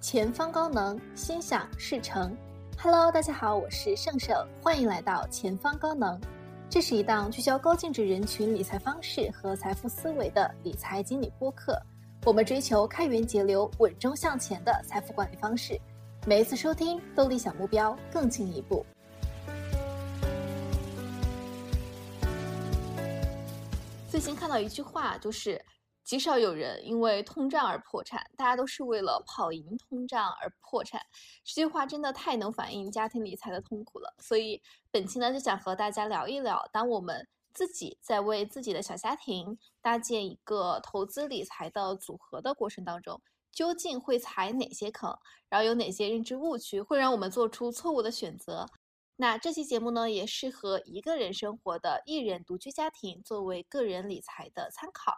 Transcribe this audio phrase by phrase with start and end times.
[0.00, 2.34] 前方高能，心想事成。
[2.78, 6.18] Hello，大家好，我是盛盛，欢迎来到前方高能。
[6.70, 11.76] 这是一档聚焦高净值人群理财方式和财富思维的理财经理播客。
[12.24, 15.76] 我们追求开源节流、稳中向前的财富管理方式。
[16.24, 18.86] 每一次收听都离小目标更近一步。
[24.08, 25.60] 最近看到一句话，就是
[26.08, 31.02] 极少有人因为通胀而破产，大家都是为了跑赢通胀而破产。
[31.44, 34.14] 这句话真的太能反映家庭理财的痛苦了。
[34.18, 43.20] 所以本期呢，就想和大家聊一聊，当我们自己在为自己的小家庭搭建一个投资理财的组合的过程当中。
[43.52, 45.14] 究竟会踩哪些坑？
[45.50, 48.64] 然后有哪些认知误区会让我们做出错误的选择？
[49.16, 55.12] 那这期节目呢，也适合一个人生活的艺人独居家庭作为个人理财的参考。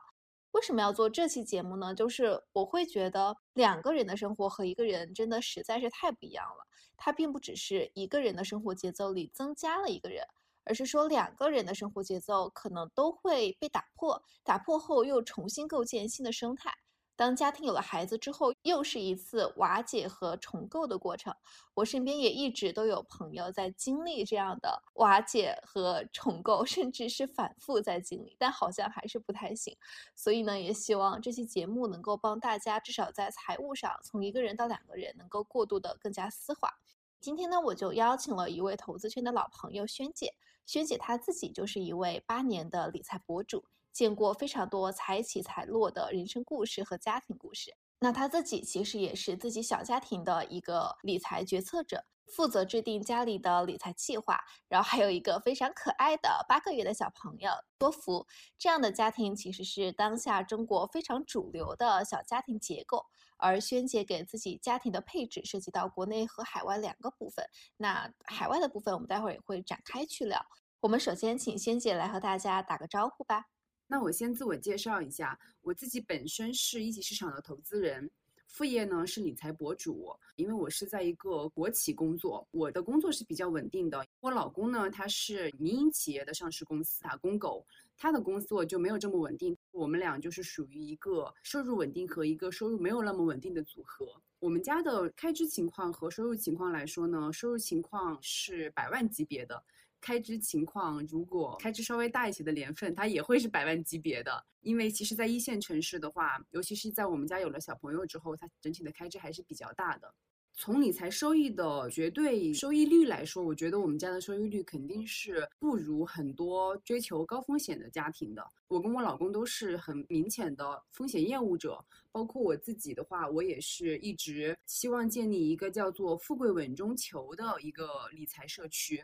[0.52, 1.94] 为什么要做这期节目呢？
[1.94, 6.66] 就是我会觉得两个人的生活和一个人真的实在是太不一样了。
[6.96, 10.22] 它并不只是一个人的生活节奏里增加了一个人，
[10.64, 16.74] 而是说两个人的生活节奏可能都会被打破，打破后又重新构建新的生态。
[17.20, 21.34] 当家庭有了孩子之后，又是一次瓦解和重构的过程。
[21.74, 29.76] 我身边也一直都有朋友在经历这样的瓦解和重构，甚至是反复在经历，但好像还是不太行。
[30.16, 36.72] 所以呢，也希望这期节目能够帮大家，至少在财务上，从一个人到两个人，能够过渡的更加丝滑。
[37.20, 40.32] 今天呢，我就邀请了一位投资圈的老朋友萱姐，
[40.64, 43.66] 萱姐她自己就是一位八年的理财博主。
[43.92, 47.74] 见过非常多财起财落的人生故事和家庭故事。
[47.98, 52.02] 那他自己其实也是自己小家庭的一个理财决策者，
[52.34, 54.40] 负责制定家里的理财计划。
[54.68, 58.26] 然后还有一个非常可爱的八个月的小朋友多福。
[58.56, 63.04] 这样的家庭其实是当下中国非常主流的小家庭结构。
[63.42, 67.42] 而萱姐给自己家庭的配置涉及到国内和海外两个部分。
[67.78, 70.38] 那海外的部分我们待会儿也会展开去聊。
[70.80, 73.46] 我们首先请萱姐来和大家打个招呼吧。
[73.92, 78.08] 那我先自我介绍一下，我自己本身是一级市场的投资人，
[78.46, 80.14] 副业呢是理财博主。
[80.36, 84.06] 因为我是在一个国企工作，我的工作是比较稳定的。
[84.20, 89.58] 我老公呢，他是民营企业的上市公司打工狗，他的工作就没有这么稳定。
[89.72, 94.06] 我们俩就是属于一个收入稳定和一个收入没有那么稳定的组合。
[94.38, 99.60] 我们家的开支情况和收入情况来说呢，收入情况是百万级别的。
[100.00, 104.44] 开支情况，如果开支稍微大一些的年份，它也会是百万级别的。
[104.62, 110.14] 因为其实，在一线城市的话，尤其是在我们家有了小朋友之后，它整体的开支还是比较大的。
[110.52, 118.46] 从理财收益的绝对收益率来说，我觉得我们家的收益率肯定是不如很多追求高风险的家庭的。
[118.68, 121.82] 我跟我老公都是很明显的风险厌恶者，
[122.12, 129.02] 包括我自己的话，我也是一直希望建立一个叫做“富贵稳中求”的一个理财社区。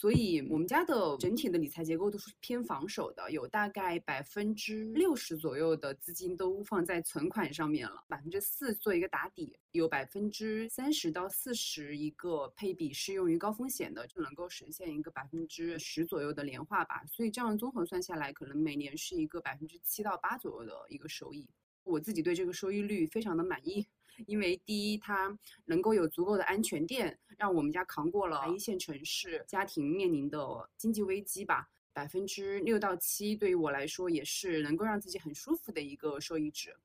[0.00, 17.04] 所以，我们家的整体的理财结构都是偏防守的，有大概百分之六十左右的资金都放在存款上面了，百分之四做一个打底，有百分之三十到四十一个配比适用于高风险的，就能够实现一个百分之十左右的年化吧。
[17.08, 21.44] 所以这样综合算下来，可能每年是一个百分之七到八左右的一个收益。
[21.82, 23.84] 我自己对这个收益率非常的满意。
[24.26, 31.68] 因为第一，它能够有足够的安全垫，让我们家扛过了一线城市家庭面临的经济危机吧。
[31.92, 36.76] 百分之六到七，对于我来说也是能够让自己很舒服的一个收益值。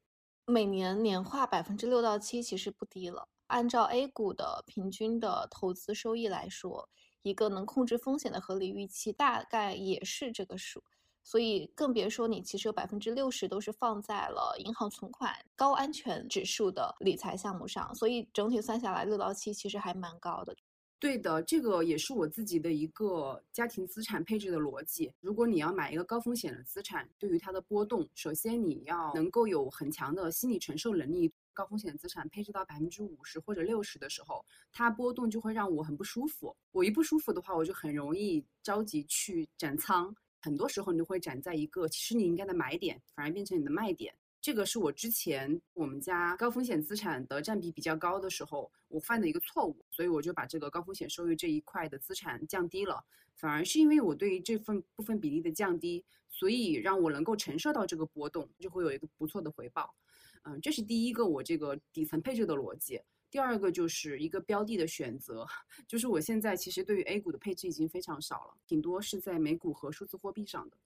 [0.45, 3.29] 每年年化百分之六到七，其实不低了。
[3.47, 6.89] 按照 A 股的平均的投资收益来说，
[7.21, 10.83] 一个能控制风险的合理预期，大概也是这个数。
[11.23, 20.55] 所以更别说你其实有百分之六十都是放在了银行存款高安全指数的理财项目上，所以整体算下来六到七其实还蛮高的。
[20.99, 25.11] 对的，这个也是我自己的一个家庭资产配置的逻辑。
[25.19, 31.31] 如果你要买一个高风险的资产，对于它的波动，首先你要能够有很强的心理承受能力。
[31.55, 36.55] 高风险资产配置到百分之五十或者六十的时候，它波动就会让我很不舒服。
[36.71, 40.15] 我一不舒服的话，我就很容易着急去斩仓。
[40.43, 44.13] 很多时候你就会站在一个其实你应该的买点，反而变成你的卖点。
[44.41, 49.85] 这个是我之前我们家高风险资产的占比比较高的时候，我犯的一个错误。
[49.89, 53.01] 所以我就把这个高风险收益这一块的资产降低了。
[53.35, 59.95] 反而是因为我对于这份部分比例的降低，所以让我能够承受到这个波动，就会有一个不错的回报。
[60.41, 62.99] 嗯，这是第一个我这个底层配置的逻辑。
[63.33, 65.43] 第二个就是一个标的的选择，
[65.89, 70.77] 就是我现在其实对于 A 股的配置已经非常少了，顶多是在美股和数字货币上的，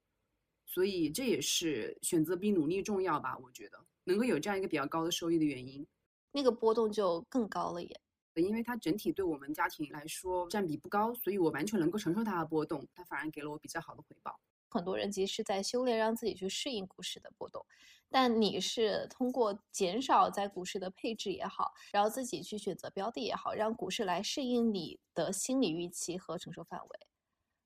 [0.65, 3.38] 所以这也是选择比努力重要吧？
[3.39, 5.85] 我觉得能够有这样一个比较高的收益的原因。
[6.31, 7.99] 那个波动就更高了耶。
[8.35, 14.39] 因为它整体对我们家庭来说占比不高，所以我完全能够承受它的波动，它反而给了我比较好的回报。
[14.69, 17.65] 很多人其实是在修炼，让自己去适应股市的波动，
[18.09, 26.89] 但你是通过减少在股市的配置也好，然后自己去选择标的也好，让股市来适应你的心理预期和承受范围。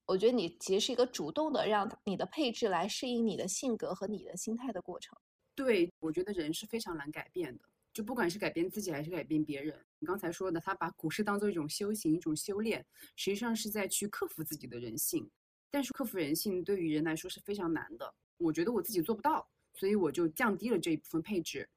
[0.06, 5.18] 我觉得你其实是一个主动的，让你的配置来适应你的性格和你的心态的过程。
[5.56, 7.64] 对，我觉得人是非常难改变的，
[7.94, 9.86] 就不管是改变自己还是改变别人。
[10.00, 15.30] 你刚才说的，他把股市当做一种修行、一种修炼，实际上是在去克服自己的人性。
[15.72, 21.70] 但是克服人性对于人来说是非常难的，我觉得我自己做不到，所以我就降低了这一部分配置，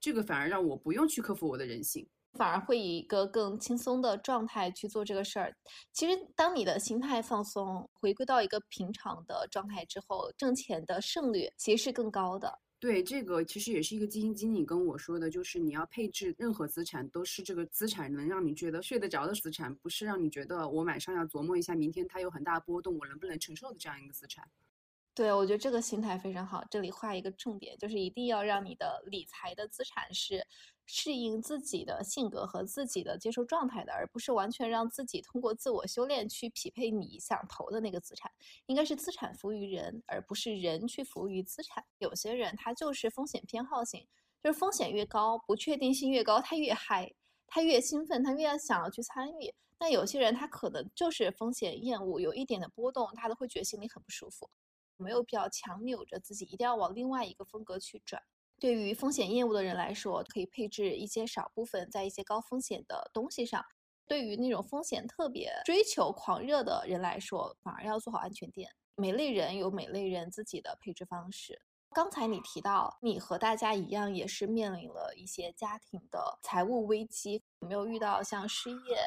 [0.00, 5.56] 这个反而让我不用去克服我的人性，反而会以一个更轻松的状态去做这个事儿。
[5.92, 12.60] 其实，当你的心态放松，回归到一个平常的状态之后，挣钱的胜率其实是更高的。
[12.80, 24.48] 对，这个其实也是一个基金经理跟我说的，就是你要配置任何资产，都是这个资产能让你觉得睡得着的资产，不是让你觉得我晚上要琢磨一下明天它有很大波动，我能不能承受的这样一个资产。
[25.12, 26.64] 对，我觉得这个心态非常好。
[26.70, 30.46] 这里画一个重点，就是一定要让你的理财的资产是
[30.86, 38.30] 适应自己的性格和自己的接受状态的，而不是完全让自己通过自我修炼去匹配你想投的那个资产。
[38.66, 41.84] 应该是资产服务于人，而不是人去服务于资产。
[41.98, 44.06] 有些人他就是风险偏好型，
[44.42, 47.12] 就是风险越高，不确定性越高，他越嗨，
[47.46, 49.52] 他越兴奋，他越想要去参与。
[49.78, 54.48] 那有些人他可能就是风险厌恶，有一点的波动，他都会觉得心里很不舒服。
[55.00, 58.22] 没有必要强扭着自己，一定要往另外一个风格去转。
[58.58, 63.62] 对于风险厌恶的人来说，可以配置一些少部分在一些高风险的东西上；
[64.06, 68.70] 对于那种风险特别追求狂热的人来说，反而要做好安全垫。
[68.96, 71.62] 每类人有每类人自己的配置方式。
[71.92, 78.98] 刚才你提到，你和大家一样，也是面临了一些家庭的财务危机，有没有遇到像失业？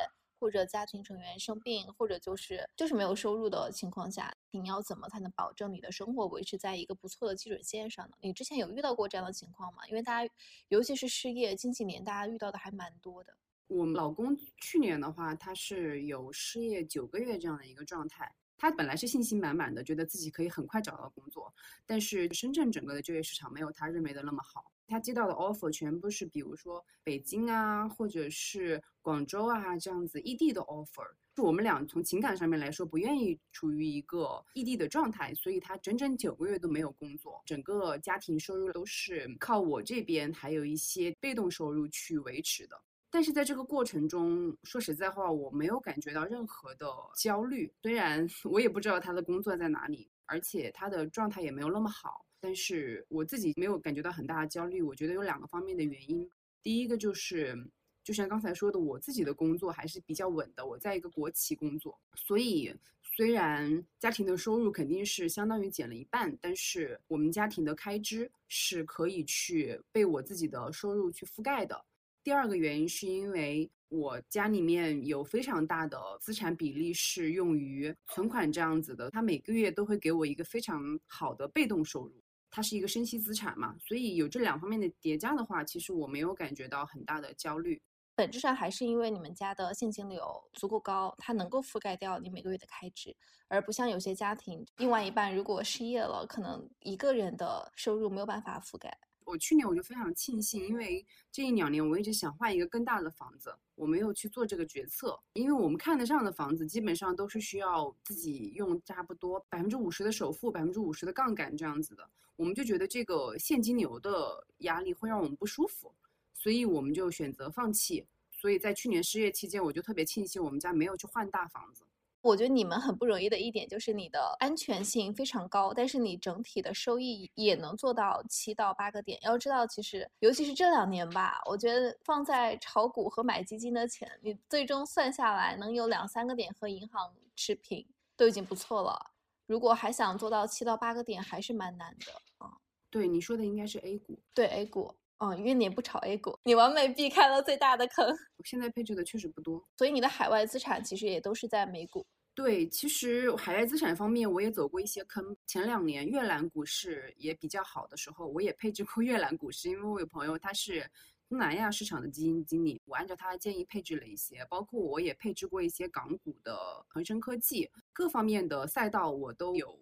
[0.43, 8.17] 或者家庭成员生病，或者就是就是没有收入的情况下，你要怎么才能保证你的生活维持在一个不错的基准线上呢？
[8.19, 9.87] 你之前有遇到过这样的情况吗？
[9.87, 10.33] 因为大家，
[10.67, 13.33] 尤其是失业近几年，大家遇到的还蛮多的。
[13.67, 18.29] 我老公去年的话，他是有失业九个月这样的一个状态。
[18.57, 21.53] 他本来是信心满满的，觉得自己可以很快找到工作，
[21.85, 24.72] 但是深圳整个的就业市场没有他认为的那么好。
[24.87, 31.07] 他接到的 offer 全部是，比如说北京啊，或者是广州啊这样子异地的 offer。
[31.35, 42.79] 就我们俩从情感上面来说，不愿意处于一个异地的状态，所以他整整九个月都没有工作，整个家庭收入都是靠我这边还有一些被动收入去维持的。
[43.09, 47.71] 但是在这个过程中，说实在话，我没有感觉到任何的焦虑。
[47.81, 54.81] 虽然 我也不知道他的工作在哪里，而且他的状态也没有那么好，但是我自己没有感觉到很大的焦虑。
[54.81, 56.29] 我觉得有两个方面的原因。
[56.61, 57.55] 第一个就是，
[58.03, 71.85] 就像刚才说的，我自己的工作还是比较稳的，我在一个国企工作，所以虽然家庭的收入肯定是相当于减了一半，但是我们家庭的开支是可以去被我自己的收入去覆盖的。
[72.23, 87.79] 第二个原因是因为我家里面有非常大的资产比例是用于存款这样子的，它每个月都会给我一个非常好的被动收入，它是一个生息资产嘛，所以有这两方面的叠加的话，其实我没有感觉到很大的焦虑。
[88.15, 93.15] 本质上还是因为你们家的现金流足够高，它能够覆盖掉你每个月的开支，
[93.47, 98.97] 而不像有些家庭，另外一半如果失业了，可能一个人的收入没有办法覆盖。
[99.25, 115.93] 我去年我就非常庆幸，因为这一两年我一直想换一个更大的房子，我没有去做这个决策，因为我们看得上的房子基本上都是需要自己用差不多百分之五十的首付，百分之五十的杠杆这样子的，我们就觉得这个现金流的压力会让我们不舒服，
[116.33, 118.05] 所以我们就选择放弃。
[118.31, 121.85] 所以在去年失业期间，我就特别庆幸我们家没有去换大房子。
[122.23, 129.19] 我觉得你们很不容易的一点就是你的安全性非常高，但是你整体的收益也能做到七到八个点。
[129.23, 139.11] 要知道，其实尤其是这两年吧，我觉得放在炒股和买基金的钱，你最终算下来能有两三个点和银行持平，都已经不错了。
[139.45, 142.53] 如果还想做到七到八个点，还是蛮难的啊。
[142.89, 144.17] 对，你说的应该是 A 股。
[144.33, 144.95] 对 A 股。
[145.23, 148.05] 嗯，因为你不炒 A 股，你完美避开了最大的坑。
[148.09, 152.05] 我现在配置的确实不多，所以你的海外资产其实也都是在美股。
[152.35, 155.33] 对，其实海外资产方面我也走过一些坑。
[155.47, 160.85] 前两年越南股市也比较好的时候，我也配置过越南股市，因为我有朋友他是
[161.29, 169.79] 东南亚市场的基金经理，我按照他的建议配置了一些，包括我也配置过一些港股的恒生科技，各方面的赛道我都有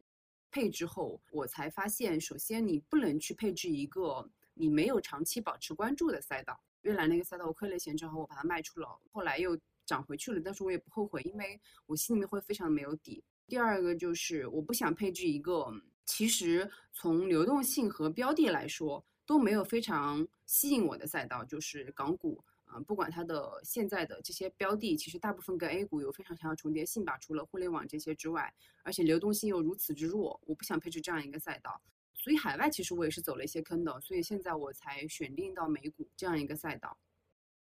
[0.51, 4.29] 配置后，我才发现，首先你不能去配置一个。
[4.53, 13.23] 你没有长期保持关注的赛道，越南那个赛道我亏了钱之后，我把它卖出了，后来又涨回去了，但是我也不后悔，因为我心里面会非常没有底。
[13.47, 15.67] 第二个就是我不想配置一个，
[16.05, 22.43] 其实从流动性和标的来说都没有非常吸引我的赛道，就是港股。
[22.63, 28.53] 啊，不管它的现在的这些标的，其实大部分跟 A 股有非常强的重叠性吧，除了互联网这些之外，
[28.83, 31.81] 而且流动性又如此之弱，我不想配置这样一个赛道。
[32.21, 36.95] 所以海外其实我也是走了一些坑的，所以现在我才选定到美股这样一个赛道。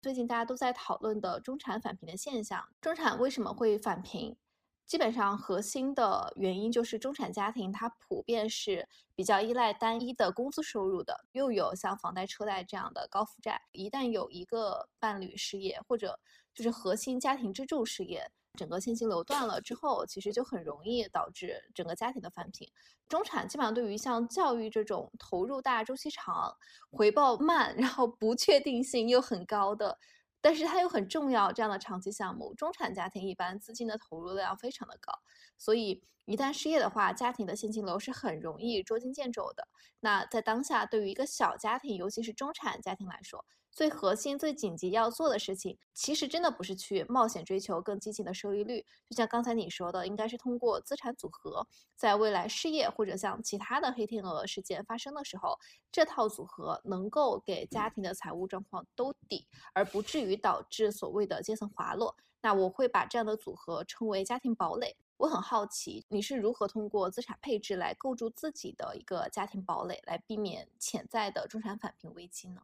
[0.02, 4.36] 最近大家都在讨论的中产返贫的现象，中产为什么会返贫？
[4.88, 13.62] 基本上核心的原因就是中产家庭它普遍是比较依赖单一的工资收入的，又有像房贷车贷这样的高负债。
[13.72, 16.20] 一旦有一个伴侣失业，或者
[16.56, 22.70] 就是核心家庭支柱失业，整个现金流断了之后，其实就很容易导致整个家庭的翻贫。
[23.08, 26.54] 中产基本上对于像教育这种投入大、周期长、
[26.92, 29.98] 回报慢，然后不确定性又很高的。
[30.42, 35.12] 但是它又很重要，这样的长期项目，中产家庭一般资金的投入量非常的高，
[35.58, 39.68] 所以一旦失业的话，家庭的现金流是很容易捉襟见肘的。
[40.00, 48.86] 那在当下，对于一个小家庭，尤其是中产家庭来说，最核心、最紧急要做的事情，其实真的不是去冒险追求更激进的收益率。
[49.10, 55.58] 就像刚才你说的，应该是通过资产组合，在未来失业或者像其他的黑天鹅事件发生的时候，
[55.92, 62.16] 这套组合能够给家庭的财务状况兜底，而不至于导致所谓的阶层滑落。
[62.44, 64.96] 那我会把这样的组合称为家庭堡垒。
[65.20, 72.62] 我很好奇，你是如何通过资产配置来构筑自己的一个家庭堡垒，来避免潜在的中产返贫危机呢？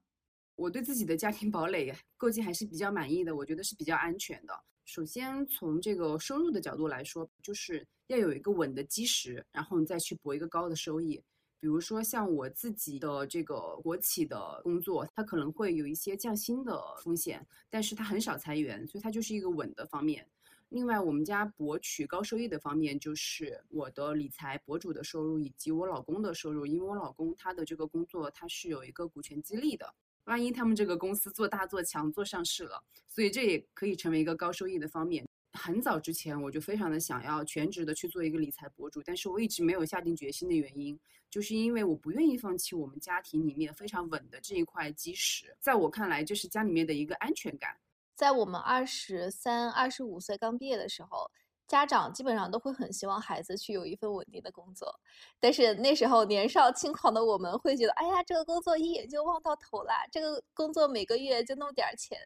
[0.55, 4.57] 我对自己的家庭堡垒构建还是比较满意的，我觉得是比较安全的。
[4.85, 11.21] 首先从这个收入的角度来说，就是要有一个稳的基石，然后你再去博一个高的收益。
[11.59, 20.25] 比如说像我自己的这个国企的工作，它可能会有一些降薪的风险，但是它很少裁员，所以它就是一个稳的方面。
[20.69, 29.93] 另外，我们家博取高收益的方面，就是我的理财博主的收入以及我老公的收入，因为我老公他的这个工作他是有一个股权激励的。
[30.25, 35.23] 万一他们这个公司做大做强做上市了，所以这也可以成为一个高收益的方面。
[35.53, 45.55] 很早之前我就非常的想要全职的去做一个理财博主，但是我一直没有下定决心的原因，就是因为我不愿意放弃我们家庭里面非常稳的这一块基石。
[45.61, 47.77] 在我看来，这是家里面的一个安全感。
[48.15, 51.29] 在我们二十三、二十五岁刚毕业的时候。
[51.67, 54.99] 家长基本上都会很希望孩子去有一份稳定的工作，
[55.39, 62.19] 但是那时候年少轻狂的我们会觉得，哎呀，这个工作一眼就望到头了，这个工作每个月就那么点钱，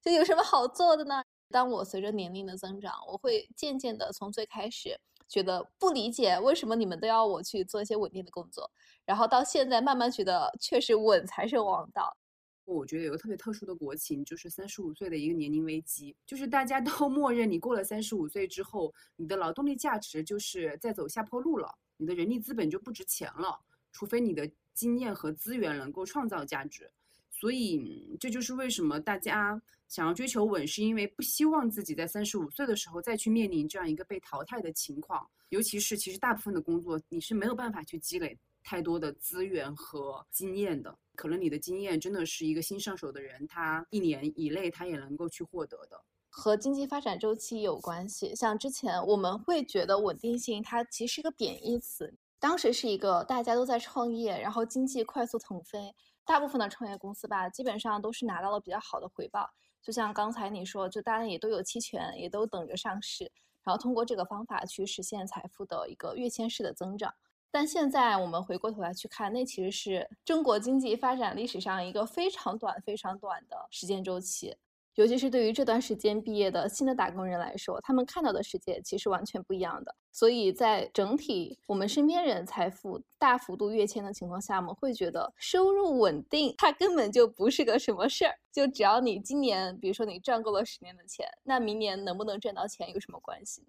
[0.00, 1.24] 就有什么好做的呢？
[1.50, 4.96] 当我随着年龄的增长，我会渐渐的从最开始
[5.28, 8.70] 觉得不理解为什么你们都要我去做一些稳定的工作，
[9.04, 12.16] 然后到现在慢慢觉得确实稳才是王道。
[12.64, 23.60] 我觉得有个特别特殊的国情，就是三十五岁的一个年龄危机，就是大家 都默认你过了三十五岁之后，你的劳动力价值就是在走下坡路了，你的人力资本就不值钱了，
[23.92, 26.90] 除非你的经验和资源能够创造价值。
[27.30, 35.28] 所以这就是为什么大家想要追求稳，是因为不希望自己在三十五岁的时候再去面临这样一个被淘汰的情况。
[35.50, 40.98] 尤其是其实大部分的工作你是没有办法去积累太多的资源和经验的。
[41.14, 48.34] 可能你的经验真的是一个新上手的人，他一年以内他也能够去获得的，和经济发展周期有关系。
[48.34, 55.94] 像之前我们会觉得稳定性它其实是一个贬义词，当时是一个大家都在创业，然后经济快速腾飞，
[56.24, 59.48] 大部分的创业公司吧，基本上都是拿到了比较好的回报。
[59.80, 63.30] 就像刚才你说，就大家也都有期权，也都等着上市，
[63.62, 67.14] 然后通过这个方法去实现财富的一个跃迁式的增长。
[67.54, 74.56] 但现在我们回过头来去看，那其实是中国经济发展历史上一个非常短、非常短的时间周期。
[74.96, 79.94] 尤其是对于这段时间毕业的新的打工人来说，他们看到的世界其实完全不一样的。
[80.10, 88.34] 所以在整体我们身边人财富大幅度跃迁的情况下，我们会觉得收入稳定它根本就不是个什么事儿。
[88.52, 93.64] 就只要你今年，比如说你赚够了十年的钱，那明年能不能赚到钱有什么关系？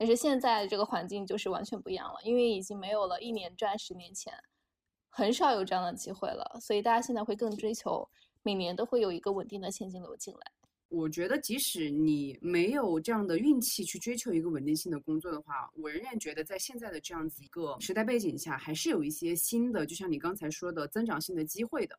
[0.00, 4.32] 但是现在这个环境就是完全不一样了，因为已经没有了一年赚十年钱，
[5.10, 8.08] 很少有这样的机会了，所以大家现在会更追求
[8.42, 10.40] 每年都会有一个稳定的现金流进来。
[10.88, 21.94] 我觉得即使你没有这样的运气去追求一个稳定性的工作的话，我仍然觉得在现在的这样子一个时代背景下，还是有一些新的，就像你刚才说的增长性的机会的。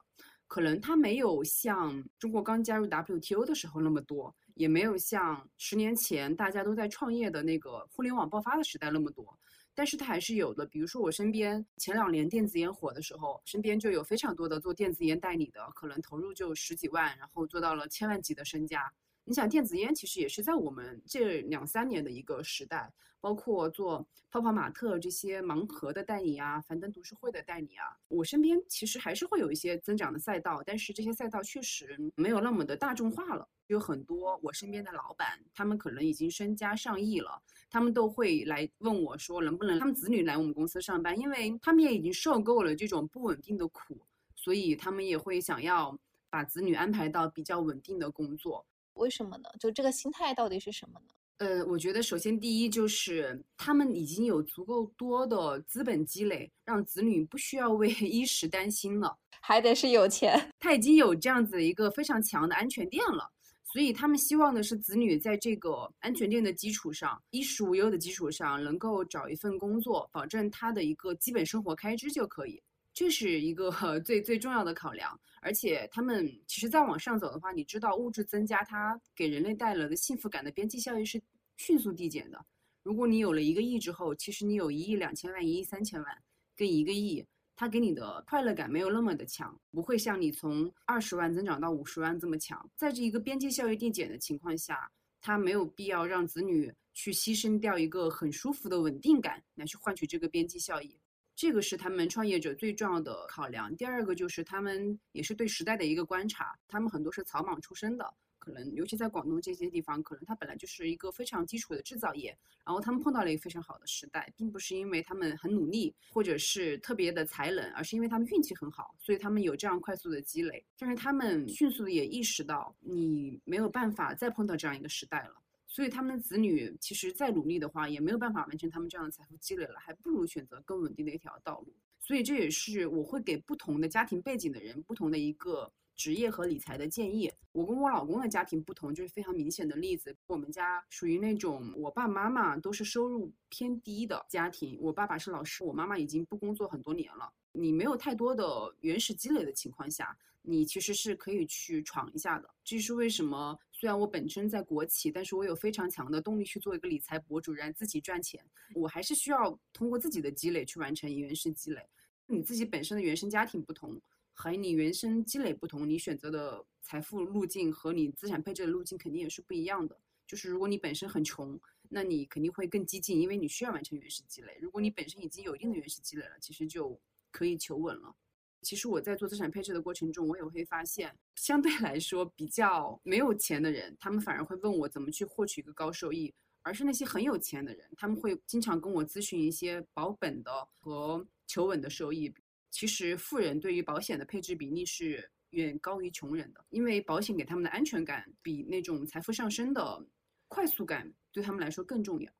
[0.48, 9.38] 可能它没有像中国刚加入 WTO 的时候那么多，也没有像十年前大家都在创业的那个互联网爆发的时代那么多。
[9.74, 10.66] 但是它还是有的。
[10.66, 18.92] 比如说我身边前两年电子烟火的时候，身边就有非常多的做电子烟代理的，可能投入就十几万，然后做到了千万级的身家。
[19.24, 22.92] 你想，电子烟其实也是在我们这两三年的一个时代，
[23.22, 33.48] 包括做泡泡玛特这些盲盒的代理啊，樊登读书会的代理啊，我身边其实还是会有一些增长的赛道，但是这些赛道确实没有那么的大众化了。
[33.72, 43.98] 有很多我身边的老板，他们可能已经身家上亿了，他们都会来问我说，能不能他们子女来我们公司上班，因为他们也已经受够了这种不稳定的苦，
[44.36, 45.98] 所以他们也会想要
[46.30, 48.66] 把子女安排到比较稳定的工作。
[48.96, 49.50] 为什么呢？
[49.58, 51.14] 就这个心态到底是什么呢？
[51.38, 60.40] 呃，我觉得首先第一就是他们已经有足够多的资本积累，让子女不需要为 衣食担心了，还得是有钱。
[60.60, 63.32] 他已经有这样子一个非常强的安全垫了，
[63.72, 72.62] 所以他们希望的是子女在这个安全垫的基础上，衣食无忧的基础上，能够找一份工作，保证他的一个基本生活开支就可以。
[72.94, 81.22] 这是一个 最最重要的考量，而且他们其实再往上走的话，你知道物质增加它给人类带来的幸福感的边际效益是
[81.56, 82.46] 迅速递减的。
[82.84, 86.18] 如果你有了一个亿之后，其实你有一亿两千万、一亿三千万
[86.58, 87.26] 跟一个亿，
[87.62, 92.68] 它给你的快乐感没有那么的强，不会像你从二十万增长到五十万这么强。
[92.76, 94.92] 在这一个边际效益递减的情况下，
[95.22, 101.00] 他没有必要让子女去牺牲掉一个很舒服的稳定感来去换取这个边际效益。
[101.36, 103.76] 这个是他们创业者最重要的考量。
[103.76, 106.58] 第二个就是他们也是对时代的一个观察。
[106.68, 112.36] 他们很多是草莽出身的，可能尤其在广东这些地方，可能它本来就是一个非常基础的制造业。
[112.66, 120.66] 然后他们碰到了一个非常好的时代，并不是因为他们很努力或者是特别的才能，而是因为他们运气很好，所以他们有这样快速的积累。
[120.78, 125.36] 但是他们迅速的也意识到，你没有办法再碰到这样一个时代了。
[125.68, 131.74] 所以他们的子女其实再努力的话，也没有办法完成他们这样的财富积累了，还不如选择更稳定的一条道路。
[132.00, 137.32] 所以这也是我会给不同的家庭背景的人不同的一个职业和理财的建议。
[137.52, 140.16] 我跟我老公的家庭不同，就是非常明显的例子。
[140.28, 147.32] 我们家属于那种我爸妈妈都是收入偏低的家庭，我爸爸是老师，我妈妈已经不工作很多年了。
[147.52, 152.50] 你没有太多的原始积累的情况下，你其实是可以去闯一下的。
[152.64, 153.60] 这是为什么？
[153.74, 158.42] 虽然我本身在国企，但是我有非常强的动力去做一个理财博主，让自己赚钱。
[158.74, 161.82] 我还是需要通过自己的积累去完成原始积累。
[162.28, 164.00] 你自己本身的原生家庭不同，
[164.42, 169.96] 和你原生积累不同，你选择的财富路径和你资产配置的路径肯定也是不一样的。
[170.26, 174.58] 就是如果你本身很穷，那你肯定会更激进，因为你需要完成原始积累。
[174.60, 177.00] 如果你本身已经有一定的原始积累了，其实就
[177.30, 178.16] 可以求稳了。
[178.64, 192.34] 其实我在做资产配置的过程中，我也会发现，相对来说比较没有钱的人，他们反而会问我怎么去获取一个高收益，而是那些很有钱的人，他们会经常跟我咨询一些保本的和求稳的收益。
[192.72, 200.06] 其实富人对于保险的配置比例是远高于穷人的，因为保险给他们的安全感比那种财富上升的
[200.48, 202.32] 快速感对他们来说更重要。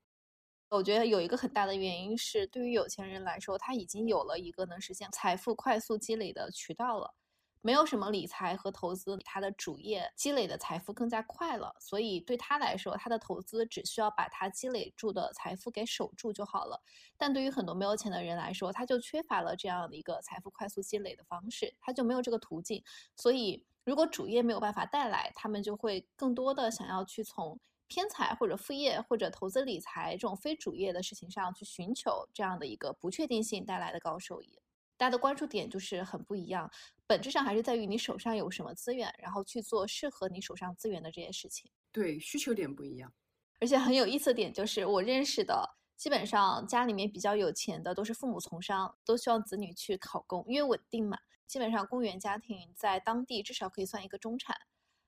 [0.70, 7.14] 我觉得有一个很大的原因是，对于有钱人来说，他已经有了一个能实现财富快速积累的渠道了，
[7.62, 16.82] 没有什么理财和投资，他的主业积累的财富更加快了，所以对他来说，他的投资只需要把他积累住的财富给守住就好了。
[17.18, 22.84] 但对于很多没有钱的人来说，他就缺乏了这样的一个财富快速积累的方式，他就没有这个途径。
[23.16, 27.60] 所以，如果主业没有办法带来，他们就会更多的想要去从。
[27.94, 34.62] 偏财或者副业或者投资理财这种非主业的事情上去寻求这样的一个不确定性带来的高收益，
[34.96, 36.72] 大家的关注点就是很不一样，
[37.12, 41.70] 本质上还是在于你手上有什么资源，然后去做适合你手上资源的这些事情。
[41.92, 43.14] 对，需求点不一样。
[43.60, 51.18] 而且很有意思的点就是，我认识的基本上家里面比较有钱的都是父母从商，都希望子女去考公，因为稳定嘛。
[51.48, 54.56] 基本上公务员家庭在当地至少可以算一个中产。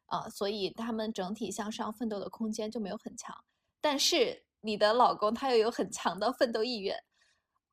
[0.08, 3.34] 啊，所以他们整体向上奋斗的空间就没有很强，
[3.82, 7.02] 但是你的老公他又有很强的奋斗意愿，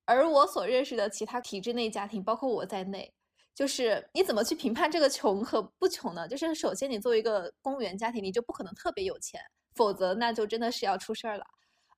[0.07, 3.13] 而我所认识的其他体制内家庭，包括我在内，
[3.55, 6.27] 就是你怎么去评判这个穷和不穷呢？
[6.27, 9.41] 就是首先你作为一个公务员家庭，你就不可能特别有钱，
[9.75, 11.45] 否则那就真的是要出事儿了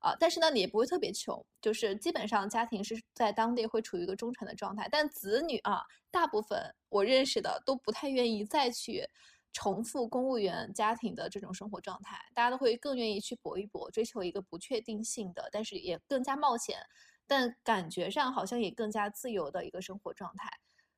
[0.00, 0.16] 啊。
[0.18, 9.08] 但是呢，你也不会特别穷，就是基本上家庭是在当地会处于一个中产的状态，但子女啊，大部分我认识的都不太愿意再去。
[9.54, 16.78] 重复公务员家庭的这种生活状态，大家都会更愿意去搏一搏，追求一个不确定性的，但是也更加冒险，
[17.26, 20.50] 但感觉上好像也更加自由的一个生活状态。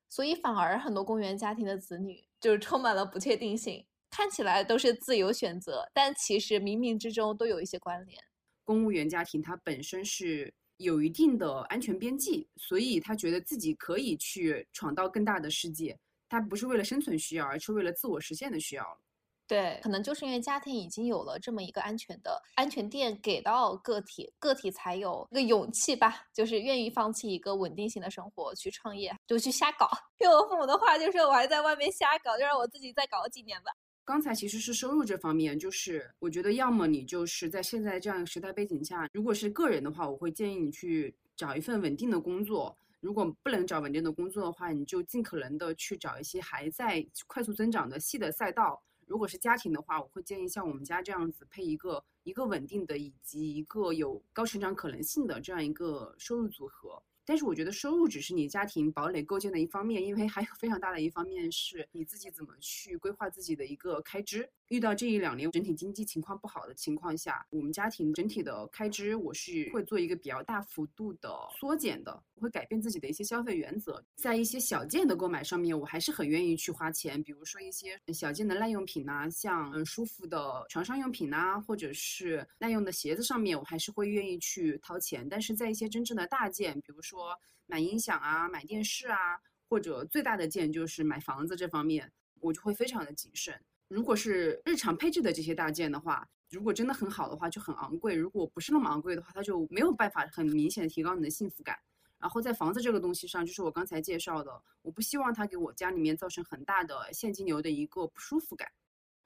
[0.09, 8.17] 所以反而很多公务员家庭的子女就是充满了不确定性，看起来都是自由选择，但其实冥冥之中都有一些关联。
[8.63, 15.97] 公务员家庭它本身是有一定的安全边际，所以他觉得自己可以去闯到更大的世界。
[16.27, 18.99] 他不是为了生存需要，而是为了自我实现的需要了。
[19.47, 29.89] 对，可能就是因为家庭已经有了这么一个安全的安全垫给到个体，个体才有一个勇气吧，就是愿意放弃一个稳定性的生活去创业，就去瞎搞。
[30.19, 33.71] 用我父母的话，就是我还在外面瞎搞，就让我自己再搞几年吧。
[34.03, 42.75] 刚才其实是收入这方面，就是我觉得要么你就是在现在这样一个时代背景下，如果是个人的话，我会建议你去找一份稳定的工作。
[42.99, 48.81] 如果不能找稳定的工作的话，你就尽可能的去找一些还在快速增长的细的赛道。
[49.05, 57.01] 如果是家庭的话，我会建议像我们家这样子配一个一个稳定的以及一个有高成长可能性的这样一个收入组合。
[57.25, 64.49] 但是我觉得收入只是你家庭堡垒构建的一方面，因为还有非常大的一方面是你自己怎么去规划自己的一个开支。
[64.69, 85.27] 遇到这一两年整体经济情况不好的情况下，我们家庭整体的开支我是会做一个比较大幅度的缩减的，会改变自己的一些消费原则，在一些小件的购买上面，我还是很愿意去花钱，比如说一些小件的耐用品呐，像嗯舒服的床上用品呐，或者是耐用的鞋子上面，我还是会愿意去掏钱。
[85.29, 87.33] 但是在一些真正的大件，比如说说
[87.65, 93.57] 买音响啊、买电视啊，或者最大的件就是买房子这方面，我就会非常的谨慎。
[93.87, 101.79] 如果是日常配置的这些大件的话，如果真的很好的话，就很昂贵；如果不是那么昂贵的话，它就没有办法很明显的提高你的幸福感。
[102.19, 108.69] 然后在房子这个东西上，就是我刚才介绍的，我不希望它给我家里面造成很大的现金流的一个不舒服感。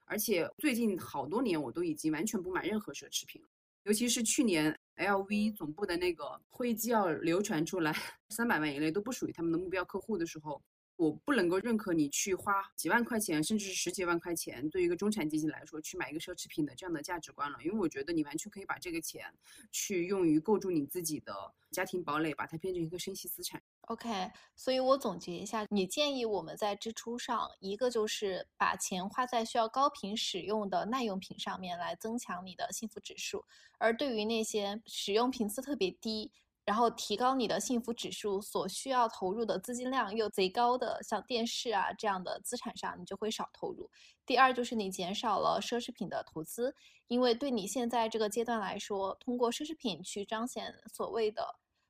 [0.05, 3.47] 而且最近好多年，我都已经完全不买任何奢侈品了，
[3.83, 7.95] 尤其是去年 LV 总部的那个会议纪要流传出来，
[8.29, 10.61] 三百万以内都不属于他们的目标客户的时候。
[10.99, 17.57] 我不能够认可你去花几万块钱，甚至是十几万块钱，对于一个中产阶级来说，去买一个奢侈品的这样的价值观了。
[17.63, 19.33] 因为我觉得你完全可以把这个钱
[19.71, 21.33] 去用于构筑你自己的
[21.71, 23.63] 家庭堡垒，把它变成一个生息资产。
[23.83, 33.39] OK，所以我总结一下，你建议我们在支出上，一个就是把钱花在需要高频使用的耐用品上面，来增强你的幸福指数；
[33.77, 36.33] 而对于那些使用频次特别低，
[36.69, 43.89] 然后提高你的幸福指数所需要投入的资金量又贼高的，像电视啊这样的资产上，你就会少投入。
[44.23, 46.75] 第二就是你减少了奢侈品的投资，
[47.07, 51.43] 因为对你现在这个阶段来说，通过奢侈品去彰显所谓的，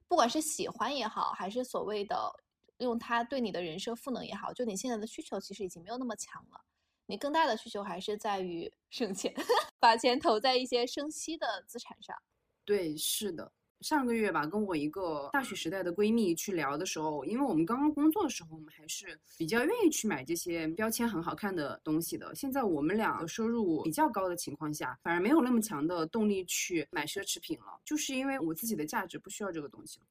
[0.08, 2.32] 不管是喜欢也好，还是所谓的
[2.78, 6.62] 用它对你的人设赋能也好，就你现在的需求其实已经没有那么强了，
[7.06, 9.34] 你更大的需求还是在于省钱，
[9.78, 12.16] 把钱投在一些生息的资产上。
[12.64, 13.52] 对，是的。
[13.82, 22.36] 上个月吧，跟我一个大学时代的闺蜜去聊的时候，因为我们刚刚工作的时候，我们还是比较愿意去买这些标签很好看的东西的。
[22.36, 30.06] 现在我们俩的收入比较高的情况下，反而没有那么强的动力去买奢侈品了，就是因为我自己的价值不需要这个东西了。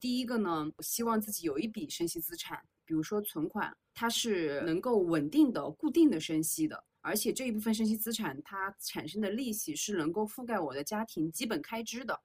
[0.00, 12.18] 第一个呢，我希望自己有一笔生息资产，比如说存款，它是能够稳定的、固定的生息的，而且这一部分生息资产它产生的利息是能够覆盖我的家庭基本开支的。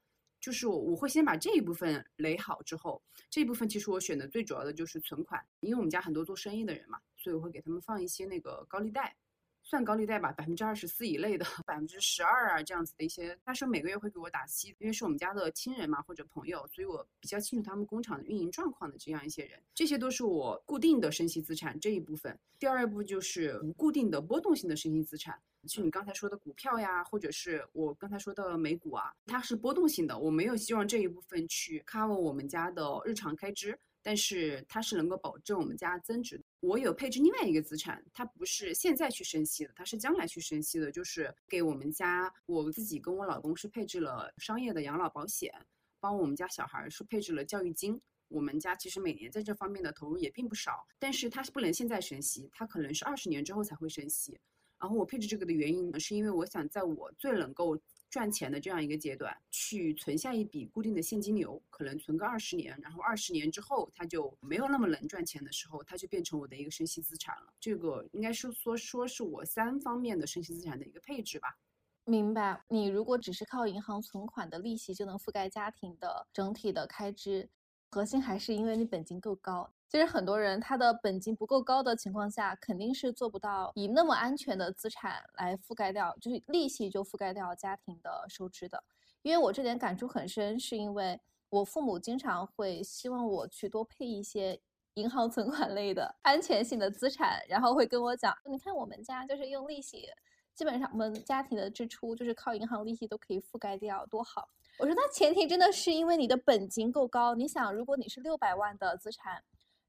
[0.48, 9.14] 就是我我会先把这一部分垒好之后，这一部分其实我选的最主要的就是存款，因为我们家很多做生意的人嘛，所以我会给他们放一些那个高利贷，
[9.62, 22.40] 算高利贷吧，百分之二十四以内的，百分之十二啊这样子的一些，他说每个月会给我打息，因为是我们家的亲人嘛或者朋友，所以我比较清楚他们工厂的运营状况的这样一些人，这些都是我固定的生息资产这一部分。
[22.58, 25.38] 第二步就是不固定的波动性的生息资产。
[25.68, 30.18] 就你刚才说的股票呀，或者是我刚才说的美股啊，它是波动性的。
[30.18, 36.42] 我没有希望这一部分去 cover 我们家的日常开支，但是它是能够保证我们家增值。
[36.60, 45.54] 我有配置另外一个资产，它不是现在去升息的，它是将来去升息的，就是给我们家我自己跟我老公是配置了商业的养老保险，
[46.00, 48.00] 帮我们家小孩是配置了教育金。
[48.30, 54.38] 我们家其实每年在这方面的投入也并不少，但是它是不能现在升息，它可能是二十年之后才会升息。
[54.80, 57.78] 然后我配置这个的原因呢，是因为我想在我最能够
[58.10, 67.54] 赚钱的这样一个阶段，去存下一笔固定的现金流，可能存个二十年，然后二十年之后它就没有那么能赚钱的时候，它就变成我的一个生息资产了。
[67.60, 71.58] 这个应该是说说是我三方面的生息资产的一个配置吧。
[72.06, 72.64] 明白。
[72.70, 77.50] 你如果只是靠银行存款的利息就能覆盖家庭的整体的开支，
[77.92, 79.74] 核心还是因为你本金够高。
[79.90, 88.84] 其实很多人他的本金不够高的情况下，肯定是做不到以那么安全的资产来覆盖掉，就是利息就覆盖掉家庭的收支的。
[89.22, 91.20] 因为我这点感触很深，是因为
[91.50, 94.60] 我父母经常会希望我去多配一些
[94.96, 100.10] 银行存款类的安全性的资产，然后会跟我讲，你看我们家就是用利息，
[100.54, 104.50] 基本上我们家庭的支出就是靠银行利息都可以覆盖掉，多好。
[104.80, 107.36] 我说那前提真的是因为你的本金够高。
[107.36, 109.44] 你想，如果你是六百万的资产，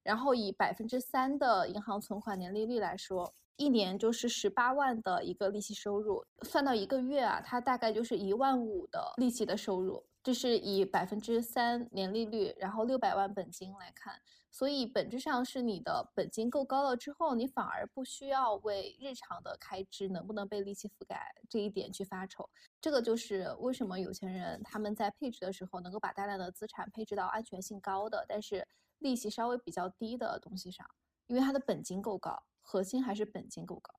[0.09, 10.03] 然后以百分之三的银行存款年利率来说，一年就是十八万的一个利息收入，算到一个月啊，它大概就是一万五的利息的收入。
[10.23, 14.19] 这是以百分之三年利率，然后六百万本金来看，
[14.51, 22.49] 所以本质上是你的本金够高了之后，你反而不需要为日常的开支能不能被利息覆盖这一点去发愁。
[22.81, 28.67] 这个就是为什么有钱人他们在配置的时候能够把大量的资产配置到安全性高的，但是
[28.99, 30.89] 利息稍微比较低的东西上，
[31.27, 33.95] 因为它的本金够高，核心还是本金够高。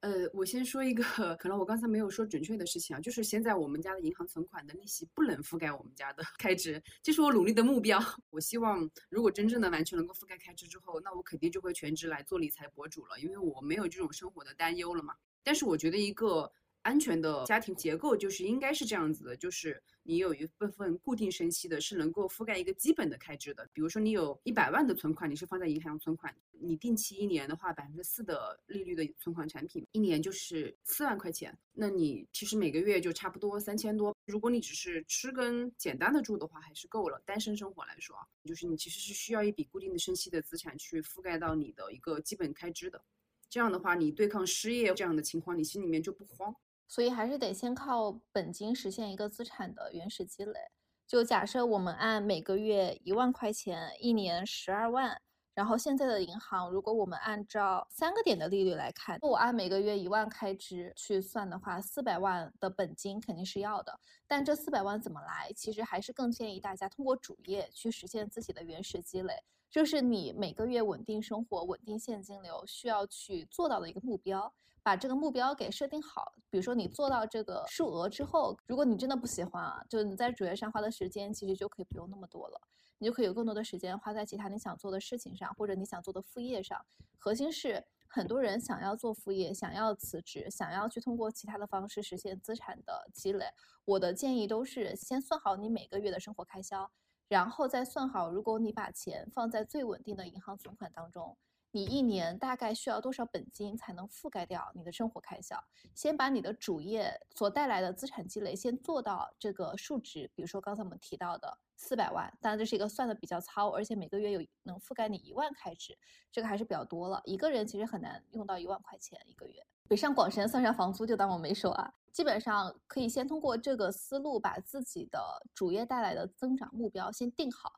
[0.00, 7.98] 呃，我先说一个，可能我刚才没有说准确的事情啊，就是现在我们家的银行存款的利息不能覆盖我们家的开支，这是我努力的目标。
[8.30, 15.14] 我希望如果真正的完全能够覆盖开支之后，那我肯定就会全职来做理财博主了，因为我没有这种生活的担忧了嘛。
[15.42, 16.52] 但是我觉得一个。
[16.82, 23.68] 安全的家庭结构就是应该是这样子的，就是你有一部分固定生息的，是能够覆盖一个基本的开支的。
[23.72, 34.16] 比如说你有一百万的存款，你是放在银行存款，你定期一年的话，百分之四的利率的存款产品，一年就是四万块钱，那你其实每个月就差不多三千多。
[34.26, 37.20] 如果你只是吃跟简单的住的话，还是够了。
[37.26, 43.02] 单身生活来说啊，就是你其实是需要一笔固定的生息的资产去覆盖到你的一个基本开支的。
[43.48, 46.54] 这样的话，你对抗失业这样的情况，你心里面就不慌。
[46.88, 50.58] 所以还是得先靠本金实现一个资产的原始积累。
[51.06, 55.20] 就假设我们按每个月一万块钱，一年十二万，
[55.54, 64.00] 然后现在的银行，如果我们按照三个点的利率来看，我按每个月一万开支去算的话，四百万的本金肯定是要的。
[64.26, 65.52] 但这四百万怎么来？
[65.54, 74.52] 其实还是更建议大家通过主业去实现自己的原始积累，就是你每个月稳定生活、稳定现金流需要去做到的一个目标。
[74.86, 82.60] 把这个目标给设定好，比如说你做到这个数额之后，如果你真的不喜欢啊，就你在主页上花的时间其实就可以不用那么多了，
[82.98, 86.80] 你就可以有更多的时间花在其他你想做的事情上，或者你想做的副业上。
[87.18, 93.46] 核心是很多人想要做副业，想要辞职，想要去通过其他的方式实现资产的积累。
[93.86, 96.88] 我的建议都是先算好你每个月的生活开销，
[97.26, 101.36] 然后再算好如果你把钱放在最稳定的银行存款当中。
[101.76, 105.62] 你一年大概需要多少本金才能覆盖掉你的生活开销？
[105.94, 115.94] 先把你的主业所带来的资产积累先做到这个数值，比如说刚才我们提到的四百万，当然这是一个算的比较糙，而且每个月有能覆盖你一万开支，
[116.32, 117.20] 这个还是比较多了。
[117.26, 119.62] 一个人其实很难用到一万块钱一个月。
[119.86, 125.20] 北上广深算上房租就当我没说啊，基本上可以先通过这个思路把自己的
[125.54, 127.70] 主业带来的增长目标先定好。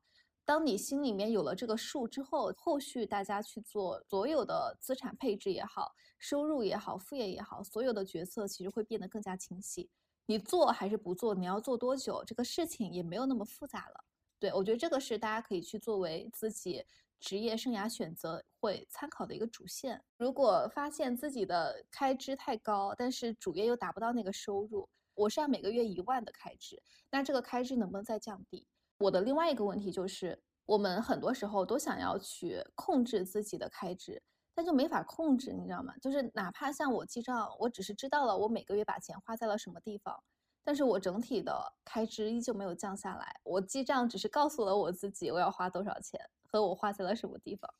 [0.48, 9.90] 当你心里面有了这个数之后，后续大家去做所有的资产配置也好，收入也好，副业也好，所有的决策其实会变得更加清晰。
[10.24, 14.04] 你做还是不做，你要做多久，这个事情也没有那么复杂了。
[14.38, 16.82] 对我觉得这个是大家可以去作为自己
[17.20, 20.02] 职业生涯选择会参考的一个主线。
[20.16, 28.66] 如果发现自己的开支太高，但是主业又达不到那个收入，我是按每个月一万的开支，那这个开支能不能再降低？
[28.98, 34.20] 我的另外一个问题就是，我们很多时候都想要去控制自己的开支，
[34.54, 35.94] 但就没法控制，你知道吗？
[36.02, 40.20] 就是哪怕像我记账，我只是知道了我每个月把钱花在了什么地方，
[40.64, 43.40] 但是我整体的开支依旧没有降下来。
[43.44, 47.72] 我记账只是告诉了我自己我要花多少钱和我花在了什么地方，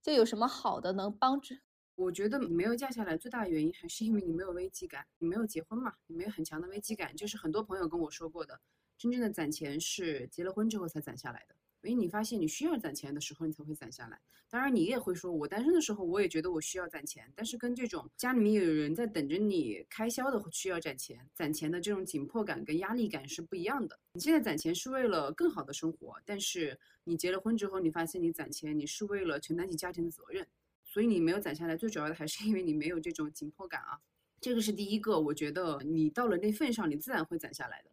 [0.00, 1.54] 就有什么好的能帮助？
[1.96, 8.58] 我觉得没有降下来最大的原因还是因为你没有危机感，你没有结婚嘛，你没有很强的危机感，就是很多朋友跟我说过的。
[9.02, 11.56] 真正的攒钱是结了婚之后才攒下来的，
[11.88, 14.16] 因为你发现你需要攒钱的时候，你才会攒下来。
[14.48, 23.98] 当然，你也会说，我单身的时候，我也觉得我需要攒钱，但是跟这种家里面有人在等着你开销的需要攒钱，攒钱的这种紧迫感跟压力感是不一样的。
[24.12, 30.46] 你现在攒钱是为了更好的生活，但是你结了婚之后，你发现你攒钱你是为了承担起家庭的责任，
[30.84, 33.98] 所以你没有攒下来，最主要的还是因为你没有这种紧迫感啊。
[34.40, 37.90] 这个是第一个，我觉得你到了那份上，你自然会攒下来的。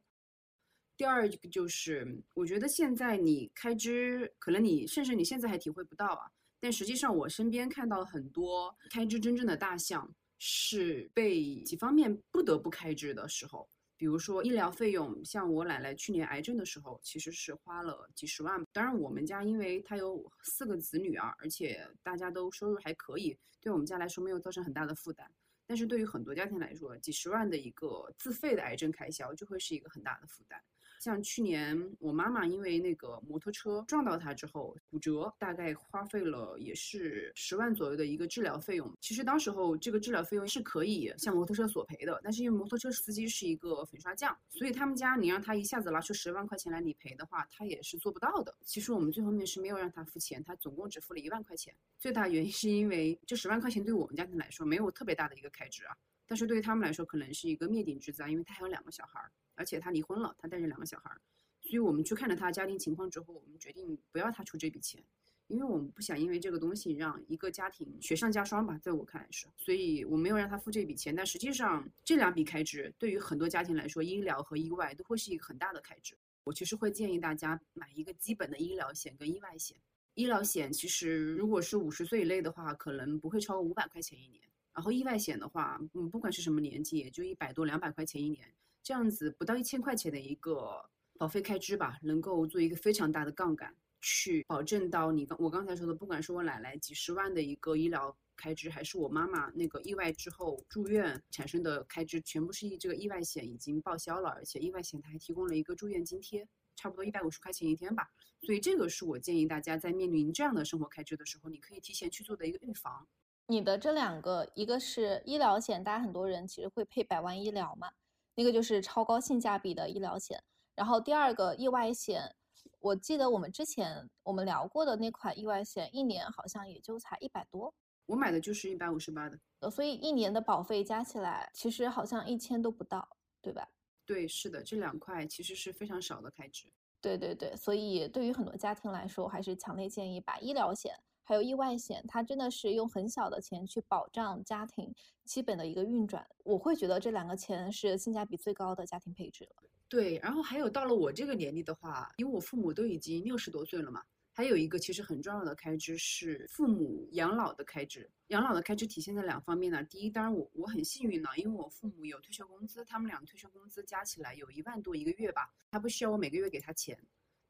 [0.99, 6.29] 第二个就是，我觉得现在你开支，可能你甚至你现在还体会不到啊。
[6.59, 13.65] 但实际上，我身边看到很多开支真正的大项，是被几方面不得不开支的时候。
[13.95, 18.61] 比如说医疗费用，像我奶奶去年癌症的时候，其实是花了几十万。
[18.73, 25.31] 当然，我们家因为她有四个子女啊，而且大家都收入还可以，对我们家来说没有造成很大的负担。
[25.65, 30.61] 但是对于很多家庭来说，几十万的一个自费的癌症开销，就会是一个很大的负担。
[30.99, 38.93] 像去年我妈妈因为那个摩托车撞到她之后骨折，大概花费了也是十万左右的一个治疗费用。
[38.99, 48.53] 其实当时候这个治疗费用是可以向摩托车索赔的，但是因为摩托车司机是一个粉刷匠，所以他们家你让他一下子拿出十万块钱来理赔的话，他也是做不到的。
[48.65, 51.73] 其实我们最后面是没有让他付钱，他总共只付了一万块钱。
[51.97, 55.95] 最大原因是因为这十万块钱对我们家庭来说没有特别大的一个开支啊。
[56.29, 61.19] 但是对于他们来说，可能是一个灭顶之灾，因为他还有两个小孩儿，而且他离婚了，他带着两个小孩儿，
[61.61, 65.03] 所以我们去看了他家庭情况之后，我们决定不要他出这笔钱，
[65.47, 71.15] 因为我们不想因为这个东西让一个家庭雪上加霜吧，在我看来是，所以我没有让他付这笔钱。
[71.15, 76.15] 但实际上这两笔开支对于很多家庭来说，医疗和意外都会是一个很大的开支。
[76.43, 79.75] 我其实会建议大家买一个基本的医疗险跟意外险。
[80.13, 84.41] 医疗险其实如果是五十岁以内的话，可能不会超过五百块钱一年。
[84.73, 108.09] 然后意外险的话，嗯，不管是什么年纪，也就一百多、两百块钱一年，这样子不到一千块钱的一个保费开支吧，能够做一个非常大的杠杆，去保证到你刚我刚才说的，不管是我奶奶几十万的一个医疗开支，还是我妈妈那个意外之后住院产生的开支，全部是以这个意外险已经报销了，而且意外险它还提供了一个住院津贴，差不多一百五十块钱一天吧。
[108.41, 113.05] 所以这个是我建议大家在面临这样的生活开支的时候，你可以提前去做的一个预防。
[113.51, 117.89] 你的这两个，一个是医疗险，大家很多人其实会配百万医疗嘛，
[118.35, 120.39] 那个就是超高性价比的医疗险。
[120.75, 122.35] 然后第二个意外险，
[122.79, 127.73] 我记得我们之前我们聊过的那款意外险，一年好像也就才一百多。
[128.05, 133.67] 我买的就是一百五十八的，呃，所以一年的保费加起来，其实好像一千都不到，对吧？
[134.05, 136.71] 对，是的，这两块其实是非常少的开支。
[137.01, 140.95] 对对对，所以对于很多家庭来说，还是强烈建议把医疗险。
[141.29, 144.91] 还有意外险，它真的是用很小的钱去保障家庭
[145.25, 146.25] 基本的一个运转。
[146.43, 149.61] 我会觉得这两个钱是性价比最高的家庭配置了。
[149.87, 158.09] 对，然后还有到了我这个年龄的话，因为我父母都已经六十多岁了嘛，还有一个其实很重要的开支是父母养老的开支。
[158.29, 159.83] 养老的开支体现在两方面呢。
[159.83, 166.99] 第一，当然我我很幸运呢，因为我父母有退休工资，他们俩退休工资加起来有一万多一个月吧，他不需要我每个月给他钱。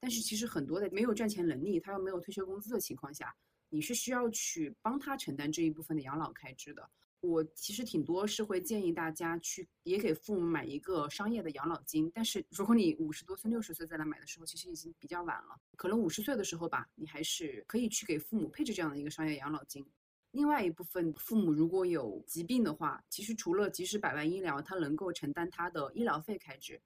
[0.01, 3.33] 但是其实很多的没有赚钱能力，他又没有退休工资的情况下。
[3.69, 6.89] 你是需要去帮他承担这一部分的养老开支的。
[7.21, 15.59] 我其实挺多是会建议大家去也给父母买一个商业的养老金，但是如果你五十多岁、六十岁再来买的时候，其实已经比较晚了。
[15.75, 19.85] 可能五十岁的时候吧，你还是可以去给父母配置这样的一个商业养老金。
[20.31, 26.79] 另外一部分父母如果有疾病的话，其实除了即使百万医疗，他能够承担他的医疗费开支，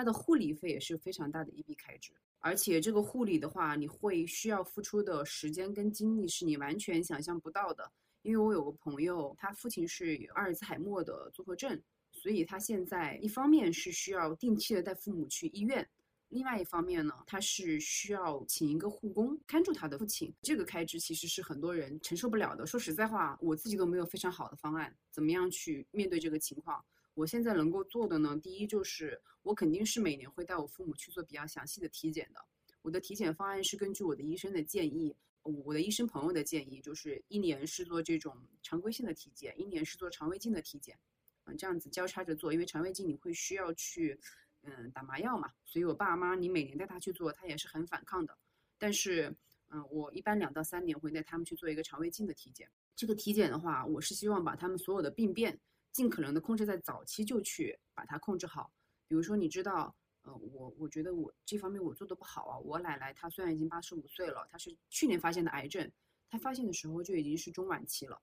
[0.00, 2.10] 他的护理费也是非常大的一笔开支。
[2.38, 7.92] 而且这个护理的话，你会需要付出的时间跟精力是你完全想象不到的。
[8.22, 11.78] 因为我有个朋友，他父亲是阿尔兹海默的综合症，
[12.10, 15.86] 所以他现在一方面是需要定期的带父母去医院，
[16.30, 20.32] 另外一方面呢，他是需要请一个护工看住他的父亲。
[20.40, 22.66] 这个开支其实是很多人承受不了的。
[22.66, 26.82] 说实在话，我自己都没有非常好的方案，怎么样去面对这个情况。
[27.14, 32.44] 我现在能够做的呢，第一就是我肯定是每年会带我父母去做比较详细的体检的。
[32.82, 40.98] 我的体检方案是根据我的医生的建议，我的医生朋友的建议，就是一年是做这种常规性的体检，一年是做肠胃镜的体检，
[41.44, 42.52] 嗯，这样子交叉着做。
[42.52, 44.18] 因为肠胃镜你会需要去，
[44.62, 48.38] 嗯，打麻药嘛，所以我爸妈你每年带他去做，他也是很反抗的。
[48.78, 49.34] 但是，
[49.68, 52.70] 嗯，我一般两到三年会带他们去做一个肠胃镜的体检。
[52.96, 55.60] 这个体检的话，我是希望把他们所有的病变。
[55.92, 58.72] 尽可能的控制在早期就去把它控制好，
[59.08, 62.58] 比如说你知道，呃，我我觉得我这方面我做的不好啊。
[62.58, 65.90] 我奶奶她虽然已经八十五岁了，她是去年发现的癌症，
[66.28, 68.20] 她发现的时候就已经是中晚期了。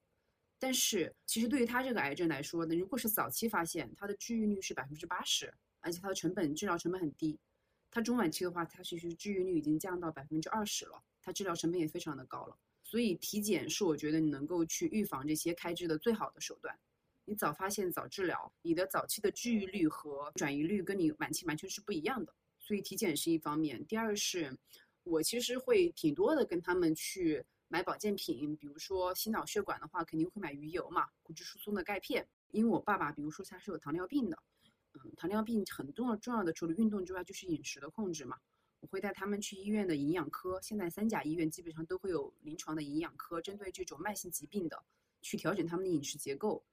[0.60, 7.38] 但是其实对于她这个癌症来说呢，如果是早期发现，它的治愈率是百分之八十，而且它的成本治疗成本很低。
[7.92, 12.58] 它中晚期的话，它其实治愈率已经降到百分之二十了，它治疗成本也非常的高了。
[12.84, 16.78] 所以体检是我觉得你能够去预防这些开支的最好的手段。
[17.30, 22.34] 你早发现早治疗，你的早期的治愈率和转移率跟你晚期完全是不一样的。
[22.58, 24.58] 所以体检是一方面，第二是，
[25.04, 32.26] 我其实会挺多的跟他们去买保健品，比如说心脑血管的话，肯定会买鱼油嘛，骨质疏松的钙片。
[32.52, 34.42] 因为我爸爸，比如说他是有糖尿病的，
[34.94, 38.38] 嗯，糖尿病很重要重要的除了运动之外就是饮食的控制嘛。
[38.80, 44.82] 我会带他们去医院的营养科，现在三甲医院基本上都会有临床的营养科，针对这种慢性疾病的，
[45.22, 46.64] 去调整他们的饮食结构。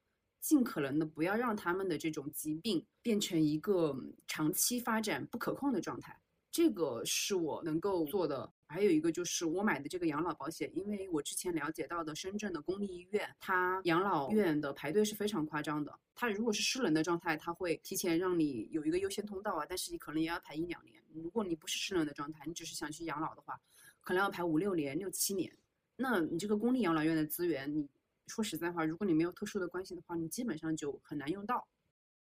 [0.44, 6.20] 尽可能的不要让他们的这种疾病变成一个长期发展不可控的状态，
[6.52, 15.98] 这个是我能够做的还有一个就是我买的这个养老保险，因为我之前了解到的深圳的公立医院，它养老院的排队是非常夸张的。
[16.14, 21.02] 它如果是失能的状态，它会提前让你有一个优先通道啊，但是你可能也要排一两年。
[21.14, 23.58] 如果你不是失能的状态，你只是想去养老的话，
[24.02, 25.56] 可能要排五六年、六七年。
[25.96, 27.88] 那你这个公立养老院的资源，你
[28.26, 31.68] 说实在话，如果你没有特殊的关系的话，你基本上就很难用到。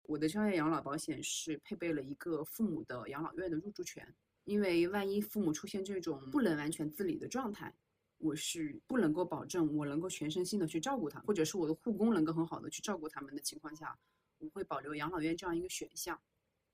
[0.03, 4.15] 我的商业养老保险是配备了一个父母的养老院的入住权。
[4.45, 7.75] 因为万一父母出现这种不能完全自理的状态，
[8.19, 13.99] 我是不能够保证我能够全身心的去照顾他，或者是我的护工能够很好的去照顾他们的情况下，
[14.37, 16.21] 我会保留养老院这样一个选项。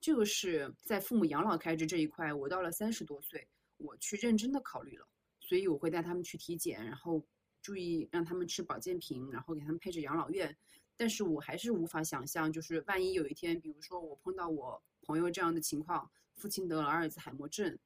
[0.00, 3.46] 这个是在父母养老开支这一块，我到了三十多岁，
[3.76, 5.06] 我去认真的考虑了，
[5.38, 7.24] 所以我会带他们去体检，然后
[7.62, 10.56] 注意让他们吃保健品，然后给他们配置养老院。
[10.96, 16.10] 但是我还是无法想象，就是万一有一天，比如说我碰到我朋友这样的情况。
[16.34, 17.78] 父亲得了阿尔兹海默症，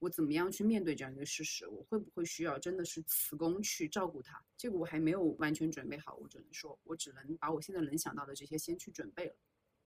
[0.00, 1.68] 我怎么样去面对这样一个事实？
[1.68, 4.44] 我会不会需要真的是辞工去照顾他？
[4.56, 9.34] 这个我还没有完全准备好，我只能说，我只能把我现在能想到的这些先去准备了。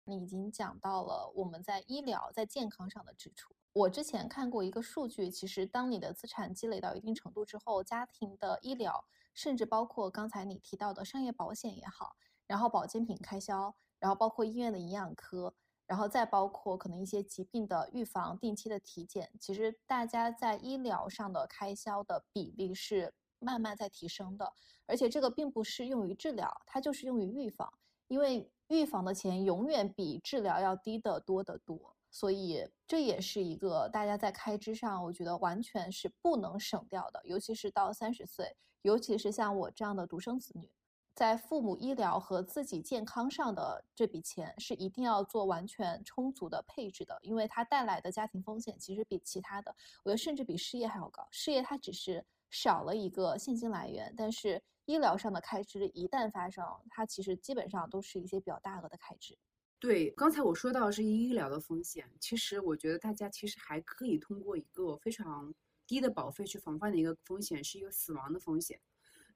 [0.05, 3.55] 你已经讲到了我们在医疗、在健康上的支出。
[3.73, 9.03] 我之前看过一个数据，其实当你的资产积累到一定程度之后，家庭的医疗，
[9.35, 12.17] 甚至包括刚才你提到的商业保险也好，
[12.47, 15.55] 然后保健品开销，然后包括医院的营养科。
[15.85, 24.55] 然后再包括可能一些疾病的预防、定期的体检，其实大家在医疗上的开销的比例是慢慢在提升的，
[24.87, 27.71] 而且这个并不是用于治疗，它就是用于预防，
[28.09, 40.71] 因为预防的钱永远比治疗要低得多得多，所以这也是一个大家在开支上，我觉得完全是不能省掉的，尤其是到三十岁，尤其是像我这样的独生子女。
[41.15, 51.29] 在父母医疗和自己健康上的这笔钱是一定要做完全充足的配置的，因为它带来的家庭风险其实比其他的，我觉得甚至比失业还要高。
[51.31, 59.37] 失业它只是少了一个现金来源，但是医疗上的开支一旦发生，它其实基本上都是一些比较大额的开支。
[59.83, 65.53] 对，刚才我说到是医疗的风险，其实我觉得大家其实还可以通过一个非常
[65.89, 68.81] 低的保费去防范的一个风险，是一个死亡的风险，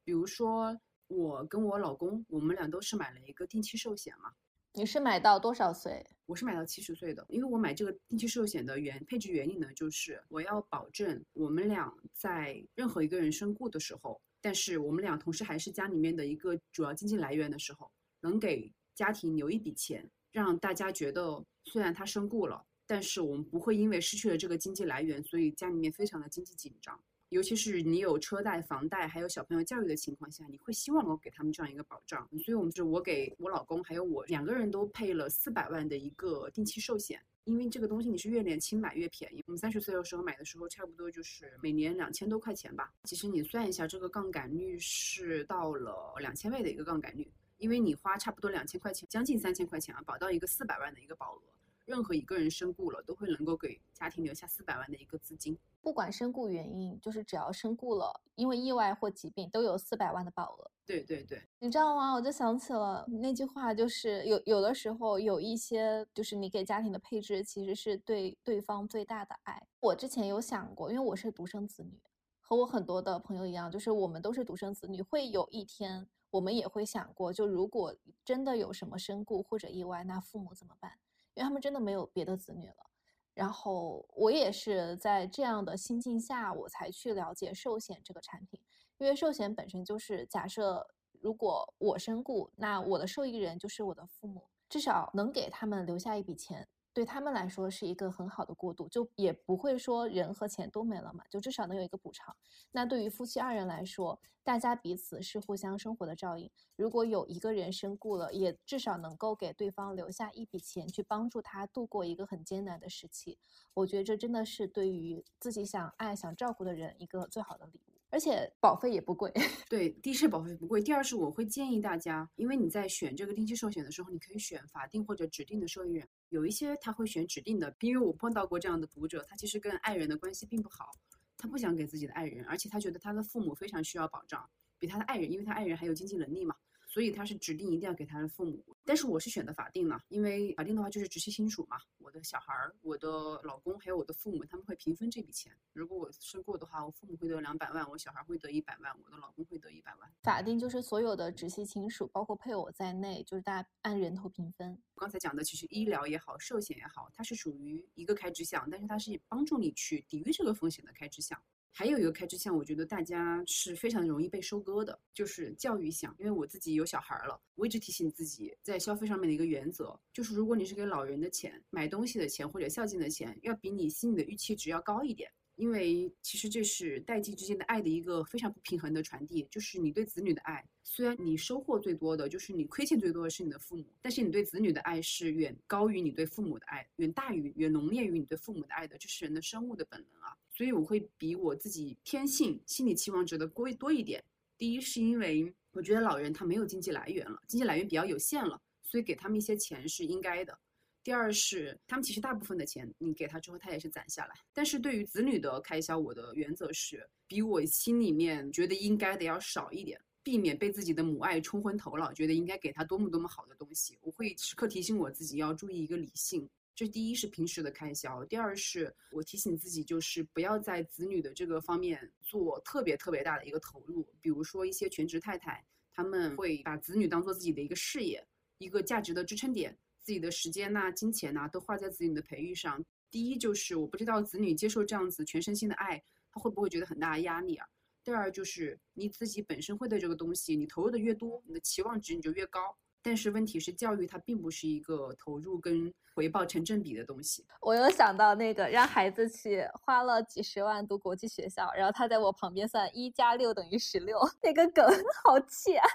[0.05, 0.81] 比如说。
[1.09, 4.33] 我跟我老公，我们俩都是买了一个定期寿险嘛。
[4.73, 6.05] 你是买到多少岁？
[6.27, 17.89] 我是买到七十岁的，因为我买这个定期寿险的原配置原理呢，就是我要保证我们俩在任何一个人身故的时候，但是我们俩同时还是家里面的一个主要经济来源的时候，
[18.19, 26.99] 能给家庭留一笔钱，让大家觉得虽然他身故了，但是我们不会因为失去了这个经济来源，所以家里面非常的经济紧张。
[27.31, 32.25] 尤其是你有车贷、房贷，还有小朋友教育的情况下，你会希望能给他们这样一个保障。
[32.45, 39.43] 所以，我们是我给我老公还有我两个人都配了四百万的一个定期寿险，因为这个东西你是越年轻买越便宜。
[39.49, 42.95] 我们三十岁的时候买的时候，差不多就是每年两千多块钱吧。
[43.03, 51.41] 其实你算一下，这个杠杆率是到了两千倍的一个杠杆率，因为你花差不多两千块钱，将近三千块钱啊，保到一个四百万的一个保额。
[51.85, 55.57] 任何一个人身故了，都会能够给家庭留下四百万的一个资金。
[55.81, 60.71] 不管身故原因，就是只要身故了，因为意外或疾病，都有四百万的保额。
[60.85, 62.13] 对对对，你知道吗？
[62.13, 69.69] 我就想起了那句话，就是有有的时候有一些，就是你给家庭的配置，其实是对对方最大的爱。
[69.79, 72.01] 我之前有想过，因为我是独生子女，
[72.41, 80.93] 和我很多的朋友一样，就是我们都是独生子女，会有一天我们也会想过，就如果真的有什么身故或者意外，那父母怎么办？
[81.35, 82.91] 因为他们真的没有别的子女了，
[83.35, 88.61] 然后我也是在这样的心境下，我才去了解寿险这个产品。
[88.99, 90.87] 因为寿险本身就是假设，
[91.21, 96.67] 如果我身故，那我的受益人就是我的父母，至少能给他们留下一笔钱。
[96.97, 102.35] 对他们来说是一个很好的过渡，就也不会说人和钱都没了嘛，就至少能有一个补偿。
[102.73, 106.51] 那对于夫妻二人来说，大家彼此是互相生活的照应。
[106.75, 113.39] 如果有一个人身故了，也至少能够给对方留下一笔钱，去帮助他度过一个很艰难的时期。
[113.75, 117.93] 我觉得这真的是对于自己想爱、想照顾的人一个最好的礼物。
[118.09, 119.31] 而且保费也不贵。
[119.69, 126.09] 对，第一是保费不贵，第二是我会建议大家，因为你在选这个定期寿险的时候，你可以选法定或者指定的受益人。
[126.29, 130.91] 有一些他会选指定的，因为我碰到过这样的读者，他其实跟爱人的关系并不好，
[131.37, 134.49] 他不想给自己的爱人，而且他觉得他的父母非常需要保障，
[134.79, 136.57] 比他的爱人，因为他爱人还有经济能力嘛。
[136.97, 145.55] 所以他是指定一定要给他的父母，但是我是选的法定呢，因为法定的话就是直系亲属嘛，我的小孩儿、我的老公还有我的父母，他们会平分这笔钱。
[145.75, 150.11] 如果我身故的话，我父母会得两百万，我小孩会得一百万，我的老公会得一百万。
[150.23, 154.83] 法定就是所有的直系亲属，包括配偶在内，就是大家按人头平分。
[154.95, 161.39] 刚才讲的其实医疗也好，寿险也好，它是属于一个开支项，但是它是帮助你去抵御这个风险的开支项。
[161.79, 166.17] 还有一个开支项，我觉得大家是非常容易被收割的，就是教育项。
[166.19, 175.31] 因为我自己有小孩了，我一直提醒自己，在消费上面的一个原则，就是如果你是给老人的钱、买东西的钱或者孝敬的钱，要比你心里的预期值要高一点。
[175.57, 190.37] 因为其实这是代际之间的爱的一个非常不平衡的传递，就是你对子女的爱，虽然你收获最多的就是你亏欠最多的是你的父母，但是你对子女的爱是远高于你对父母的爱，远大于、远浓烈于你对父母的爱的，这是人的生物的本能啊。
[190.57, 194.25] 所以我会比我自己天性心理期望值的贵多一点。
[194.57, 200.59] 第一是因为我觉得老人他没有经济来源了，经济来源比较有限了，所以给他们一些钱是应该的。
[201.05, 204.35] 第二是，他们其实大部分的钱你给他之后，他也是攒下来。
[204.55, 213.99] 但是对于子女的开销，我的原则是比我心里面觉得应该的要少一点，避免被自己的母爱冲昏头脑，觉得应该给他多么多么好的东西。
[214.01, 216.49] 我会时刻提醒我自己要注意一个理性。
[216.77, 224.07] 这第一是平时的开销，第二是我提醒自己就是不要在子女的这个方面做特别特别大的一个投入。
[224.21, 225.65] 比如说一些全职太太，
[225.95, 228.23] 他们会把子女当做自己的一个事业，
[228.59, 229.75] 一个价值的支撑点。
[229.99, 232.85] 自己的时间呐、金钱呐，都花在子女的培育上。
[233.11, 237.67] 第一就是我不知道子女接受这样子全身心的爱，他会不会觉得很大的压力啊？
[238.05, 242.77] 第二就是你自己本身会对这个东西，你投入的越多，你的期望值你就越高。
[243.07, 247.47] 但是问题是，教育它并不是一个投入跟回报成正比的东西。
[247.61, 254.85] 我又想到那个让孩子去花了几十万读国际学校，然后他在我旁边算一加六等于十六，那个梗
[255.23, 255.87] 好气啊！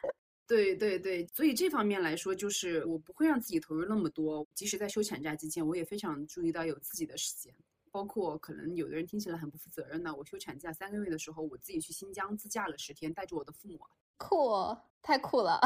[0.48, 4.48] 对对对，所以这方面来说，就是我不会让自己投入那么多。
[4.54, 7.54] 即使在休产假期间，我也非常注意到有自己的时间。
[7.92, 13.78] 包括可能有的人听起来很不负责任呢，我休产假三个月的时候，我自己去新疆自驾了十天，带着我的父母。
[14.16, 15.60] 酷，太酷了！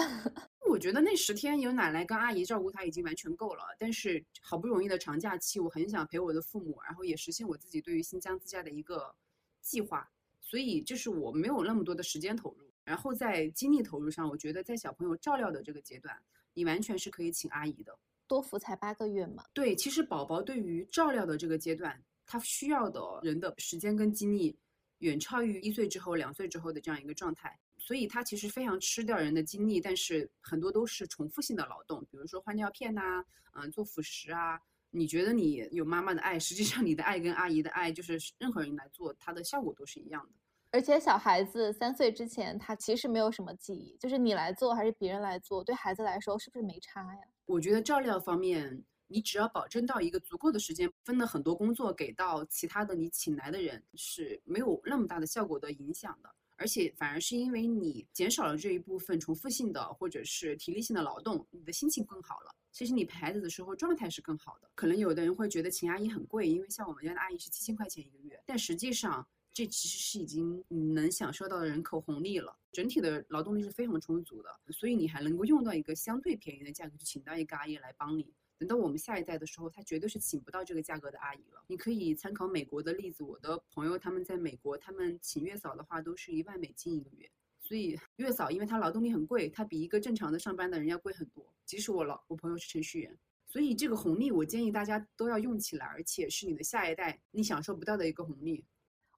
[0.70, 3.64] 我觉得那十天有奶奶跟阿姨照顾他已经完全够了。
[3.78, 9.14] 但是好不容易的长假期，我很想陪我的父母，然后也实现我自己对于新疆自驾的一个
[9.62, 10.10] 计划。
[10.42, 12.66] 所以就是我没有那么多的时间投入。
[12.84, 16.16] 然后在精力投入上，我觉得在小朋友照料的这个阶段，
[16.54, 17.98] 你完全是可以请阿姨的。
[18.28, 19.44] 多福才八个月嘛。
[19.54, 24.56] 对，其实宝宝对于照料的这个阶段，他需要的人的时间跟精力，
[25.00, 27.60] 远超于一岁之后、两岁之后的这样一个状态。
[27.86, 33.24] 所以它其实非常吃掉人的精力，但是很多都是重复性的劳动，比如说换尿片呐，
[33.54, 34.60] 嗯，做辅食啊。
[34.90, 40.32] 你觉得你有妈妈的爱，实际上你的爱跟阿姨的爱，就是任何人来做，它的效果都是一样的。
[40.72, 47.22] 而且小孩子三岁之前，他其实没有什么记忆，就是你来做还是别人来做，对孩子来说是不是没差呀？
[47.46, 56.34] 我觉得照料方面，你只要保证到一个足够的时间，分了很多工作给到其他的你请来的人，是没有那么大的效果的影响的。
[56.56, 62.56] 而且反而是因为你减少了这一部分重复性的或者是体力性的劳动，你的心情更好了。
[62.72, 64.70] 其实你陪孩子的时候状态是更好的。
[64.76, 69.28] 可能有的人会觉得请阿姨很贵，因为像我们家的阿姨是七千块钱一个月，但实际上。
[69.58, 78.34] 这其实是已经能享受到的人口红利了，整体的劳动力是非常充足的，所以你还能够用到一个相对便宜的价格去请到一个阿姨来帮你。
[78.58, 81.64] 等到我们下一代的时候，他绝对是请不到这个价格的阿姨了。
[81.68, 87.30] 你可以参考美国的例子，我的朋友他们在美国，他们请月嫂的话都是一万美金一个月。
[87.60, 91.44] 所以月嫂因为她劳动力很贵，她比一个正常的上班的人要贵很多。
[91.66, 98.64] 即使我老我朋友是程序员，所以这个红利我建议大家都要用起来，而且是你的下一代你享受不到的一个红利。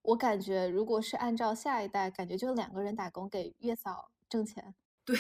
[0.02, 4.74] 我感觉，如果是按照下一代，感觉就两个人打工给月嫂挣钱。
[5.04, 5.18] 对，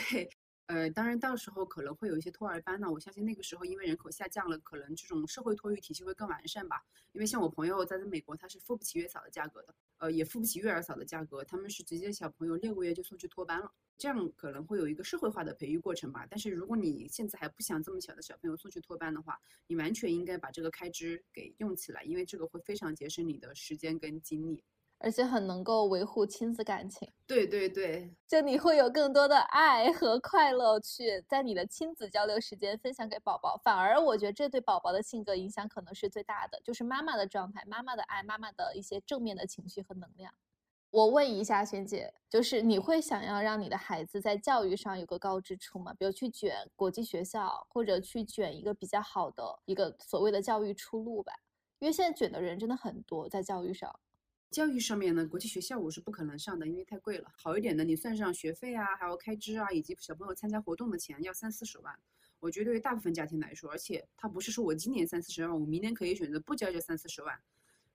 [0.68, 2.91] 呃，当然到时候可能会有一些托儿班呢。
[2.91, 6.84] 我相信那个时候，因为人口下降了，可能这种社会托育体系会更完善吧。
[7.13, 13.72] 因为像我朋友在美国，他是付不起月嫂的价格的，呃，也付不起月儿嫂的价格，他们是直接小朋友六个月就送去托班了。
[13.97, 16.28] 这样可能会有一个社会化的培育过程吧。
[16.30, 24.61] 但是如果你现在还不想这么小的小朋友送去托班的话，你完全应该把这个开支给用起来，因为这个会非常节省你的时间跟精力。
[25.00, 40.34] 而且很能够维护亲子感情，对对对，就你会有更多的爱和快乐去在你的亲子交流时间分享给宝宝，反而我觉得这对宝宝的性格影响可能是最大的，就是妈妈的状态、妈妈的爱、妈妈的一些正面的情绪和能量。
[40.89, 45.93] 我问一下萱姐，就是你会想要让你的孩子在教育上有个高支出吗？
[45.93, 51.34] 比如去卷国际学校，或者去卷一个比较好的一个所谓的教育出路吧？
[51.80, 53.93] 因为现在卷的人真的很多，在教育上。
[54.50, 57.32] 教育上面呢，国际学校我是不可能上的，因为太贵了。
[57.36, 61.93] 好一点的，你算上学费啊，还有开支啊，以及小朋友参加活动的钱，要三四十万。
[62.39, 67.38] 我觉得对于大部分家庭来说，而且它不是说我今年三四十万，我明年可以选择不交这三四十万。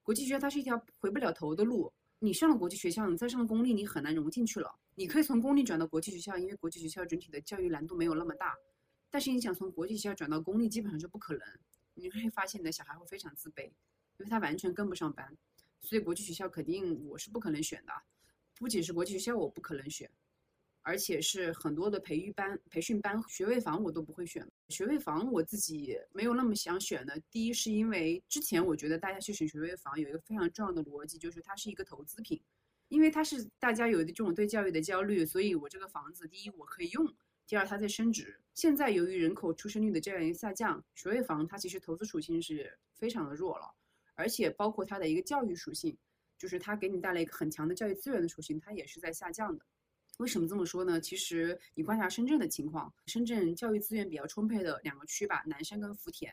[0.02, 4.74] 国际学校它是一条回不了头的路，你上了国际学校，你再上公立，你很难融进去了。
[4.94, 8.54] 你可以从公立转到国际学校，因为国际学校整体的教育难度没有那么大。
[9.10, 11.42] 但是你想从国际学校转到公立，基本上是不可能。
[11.94, 15.36] 你会发现你的小孩会非常自卑，因为他完全跟不上班。
[15.82, 17.92] 所以国际学校肯定我是不可能选的，
[18.58, 20.10] 不仅是国际学校我不可能选，
[20.82, 24.46] 而且是很多的培育班、培训班、学位房我都不会选。
[24.68, 32.40] 学位房我自己没有那么想选的，第一是因为之前我觉得大家去选学位房有一个非常重要的逻辑，就是它是一个投资品，
[32.88, 37.06] 因为它是大家有的这种对教育的焦虑，所以我这个房子第一我可以用，
[37.46, 38.38] 第二它在升值。
[38.54, 43.74] 现在由于人口出生率的这样一个下降，学位房它其实投资属性是非常的弱了。
[44.22, 45.98] 而且包括它的一个教育属性，
[46.38, 49.66] 就是它给你带来一个很强的教育资源的属性，它也是在下降的。
[50.18, 51.00] 为什么这么说呢？
[51.00, 56.32] 其实你观察深圳的情况，深圳教育资源比较充沛的两个区吧，南山跟福田，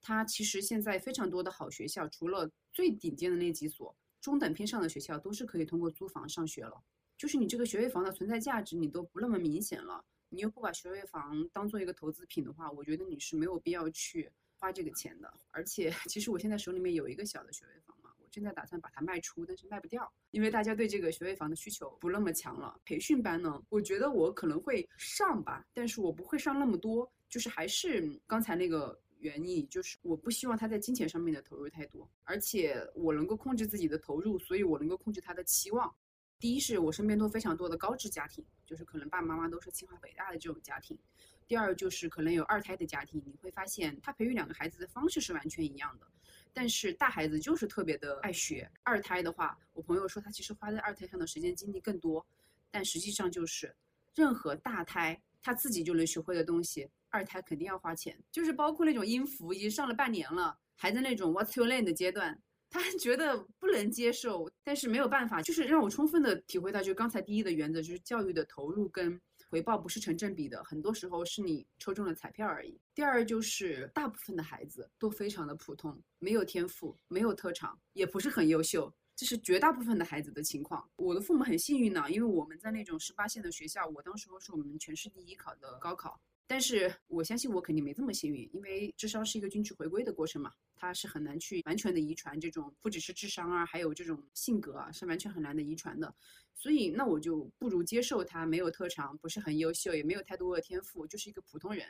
[0.00, 6.80] 它其实现在非常多的好学校，除了最顶尖的那几所，中等偏上的学校都是可以通过租房上学了。
[7.18, 14.30] 就是你这个学位房的存在价值，你都不那么明显了，你又不把学位房当做一个投资品的话，我觉得你是没有必要去。
[14.64, 22.80] 花这个钱的，而且其实我现在手里面有一个小的学位房嘛，我正在打算把它卖出，但是卖不掉，因为大家对这个学位房的需求不那么强了。
[22.86, 35.94] 培训班呢，我觉得我可能会上吧，但是我不会上那么多，就是还是刚才那个原因，就是我不希望他在金钱上面的投入太多，而且我能够控制自己的投入，所以我能够控制他的期望。
[36.40, 40.98] 第一是我身边都非常多的高知家庭，就是可能爸爸妈妈都是清华北大的这种家庭。
[41.46, 46.06] 第二就是可能有二胎的家庭，你会发现他培育两个孩子的方式是完全一样的，
[46.52, 48.70] 但是大孩子就是特别的爱学。
[48.82, 52.26] 二胎的话，我朋友说他其实花在二胎上的时间精力更多，
[52.70, 53.74] 但实际上就是
[54.14, 58.18] 任何大胎他自己就能学会的东西，二胎肯定要花钱。
[58.32, 62.40] 就是包括那种音符已经上了半年了，还在那种 What's your name 的阶段，
[62.70, 69.20] 他觉得不能接受，但是没有办法，就是让我充分的体会到，就刚才第一的原则，就是教育的投入跟。
[69.54, 72.76] 回报不是成正比的，很多时候是你抽中了彩票而已。
[72.92, 80.84] 第二就是大部分的孩子都非常的普通，没有天赋，没有特长，也不是很优秀，这是绝大部分的孩子的情况。
[80.96, 86.20] 我的父母很幸运呢，因为我们在那种十八线的学校，我当时候是我们全市第一考的高考。
[86.46, 96.14] 但是我相信我肯定没这么幸运，因为智商是一个均值回归的过程嘛，它是很难去完全的遗传这种，不只是智商啊，还有这种性格啊，是完全很难的遗传的。
[96.54, 101.86] 所以，那我就不如接受他没有特长，不是很优秀，也没有太多的天赋，就是一个普通人。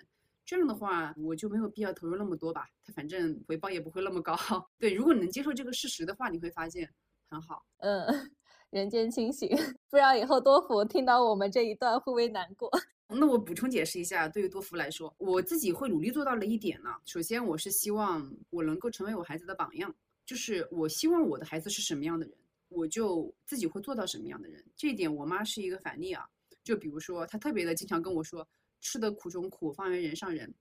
[0.47, 2.69] 这样的话，我就没有必要投入那么多吧。
[2.85, 4.35] 他反正回报也不会那么高。
[4.79, 6.89] 对，如果你能接受这个事实的话，你会发现
[7.29, 7.65] 很好。
[7.79, 8.07] 嗯，
[8.71, 9.49] 人间清醒。
[9.91, 12.71] 不知道以后多福听到我们这一段会不会难过？
[13.09, 16.91] 那我补充解释一下，对于多福来说，我自己会努力做到了一点呢。
[17.05, 19.95] 首先，我是希望我能够成为我孩子的榜样，
[20.25, 22.37] 就是我希望我的孩子是什么样的人。
[22.71, 26.29] 我就自己会做到什么样的人，这一点我妈是一个反例啊。
[26.65, 28.49] 就比如说，她特别的经常跟我说，
[28.81, 30.53] 吃得苦中苦，方为人上人。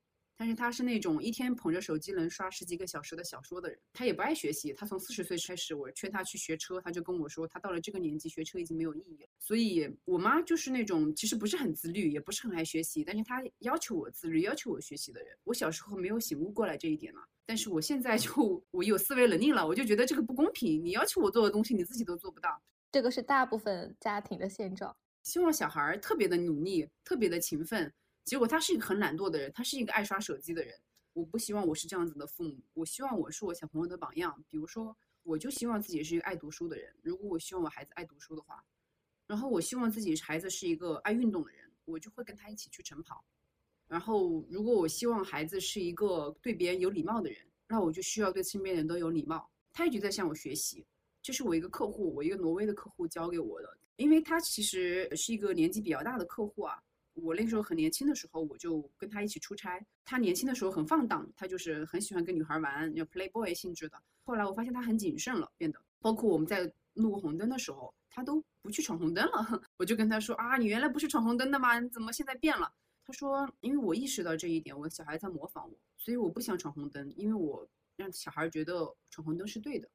[0.43, 4.73] 但是他是那种一天捧着手机能刷十几个小时的小说的人，他也不爱学习。
[4.73, 9.29] 他从四十岁开始，我劝他去学车，他就跟我说，他到了这个年纪学车已经没有意义了。
[9.39, 15.33] 所以，我妈就是那种其实不是很自律，也不是很爱学习，但是她要求我自律，要求我学习的人。
[15.45, 20.83] 我小时候没有醒悟过来这一点呢，但是我现在就我有思维能力了，我就觉得这个不公平。
[20.83, 24.93] 你要求我做的东西，你自己都做不到，这个是大部分家庭的现状。
[25.23, 27.93] 希望小孩特别的努力，特别的勤奋。
[28.25, 30.73] 结果他是一个很懒惰的人，他是一个爱刷手机的人。
[31.13, 34.43] 我不希望我是这样子的父母，我希望我是我小朋友的榜样。
[34.47, 36.91] 比如说，我就希望自己是一个爱读书的人。
[37.03, 38.63] 如果我希望我孩子爱读书的话，
[39.27, 43.23] 然后我希望自己孩子是一个爱运动的人，我就会跟他一起去晨跑。
[43.87, 49.51] 然后，如果我希望孩子是一个对别人有礼貌的人，那我就需要对身边人都有礼貌。
[49.71, 50.83] 他一直在向我学习，
[51.21, 56.81] 这是我一个客户，我一个挪威的客户教给我的，因为他其实是一个年纪比较大的客户啊。
[57.13, 59.83] 我那时候很年轻的时候，我就跟他一起出差。
[60.03, 64.01] 他年轻的时候很放荡，他就是很喜欢跟女孩玩，要 playboy 性质的。
[64.23, 69.61] 后来我发现他很谨慎了，变得包括我们在路过红灯的时候，他都不去闯红灯了。
[69.77, 71.79] 我就跟他说啊，你原来不是闯红灯的吗？
[71.79, 72.73] 你怎么现在变了？
[73.05, 79.89] 他说，因为我意识到这一点，我小孩在模仿我，所以我不想闯红灯，因为我让小孩觉得闯红灯是对的。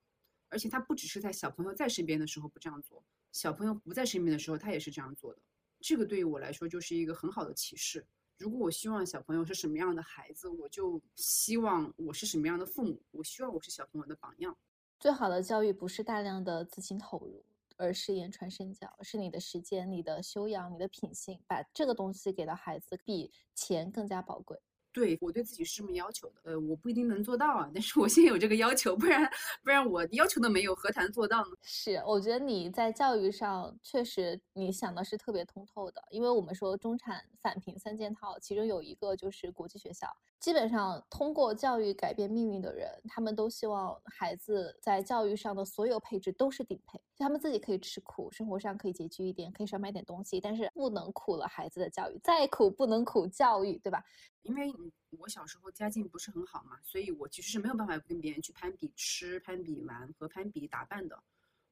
[0.50, 3.02] 而且他不只是在小朋友在身边的时候不这样做，
[3.32, 5.40] 小朋友不在身边的时候，他也是这样做的。
[5.80, 8.06] 这个对于我来说就是一个很好的启示。
[8.36, 13.02] 如果我希望小朋友是什么样的孩子，我就希望我是什么样的父母。
[13.10, 14.56] 我希望我是小朋友的榜样。
[15.00, 17.44] 最好的教育不是大量的资金投入，
[17.76, 24.60] 而是言传身教，是你的时间、你的修养、你的品性，把这个东西给到孩子，比钱更加宝贵。
[24.92, 29.28] 对我对自己是这么要求的，呃，我不一定能做到啊，但是我现在有这个要求，不然
[29.62, 31.56] 不然我要求都没有，何谈做到呢？
[31.62, 40.08] 是，我觉得你在教育上确实你想的是特别通透的，因为我们说中产返贫三件套，其中有一个就是国际学校，
[40.40, 54.04] 基本上通过教育改变命运的人，他们都希望孩子在教育上的所有配置都是顶配，就他们自己可以吃苦，生活上可以拮据一点，可以少买点东西，但是不能苦了孩子的教育，再苦不能苦教育，对吧？
[54.42, 54.72] 因为
[55.18, 61.20] 我小时候家境不是很好嘛，所以我其实是没有办法跟别人去攀比吃、攀比玩和攀比打扮的，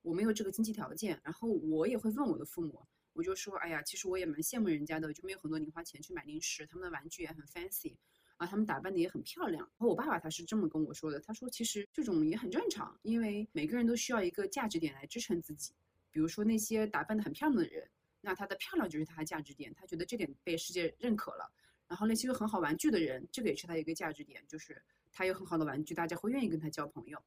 [0.02, 1.20] 我没有这个经济条件。
[1.22, 7.94] 然后我也会问我的父母，我就说，哎呀，其实我也蛮羡慕人家的，就没有很多零花钱去买零食，他们的玩具也很 fancy。
[8.36, 9.62] 啊，他们打扮的也很漂亮。
[9.62, 15.72] 然后我爸爸他是这么跟我说的，他说其实这种也很正常，因为每个人都需要一个价值点来支撑自己。
[16.10, 17.88] 比如说那些打扮的很漂亮的人，
[18.20, 21.50] 那她的漂亮就是她的价值点，她觉得这点被世界认可了。
[21.88, 24.82] 然后那些有很好玩具的人，这个也是他一个价值点，就是
[25.12, 27.22] 他有很好的玩具，大家会愿意跟他交朋友。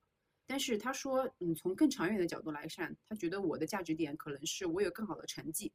[0.45, 5.72] 但是他说，嗯，从更长远的角度来看，他觉得我的价值点可能是我有更好的成绩。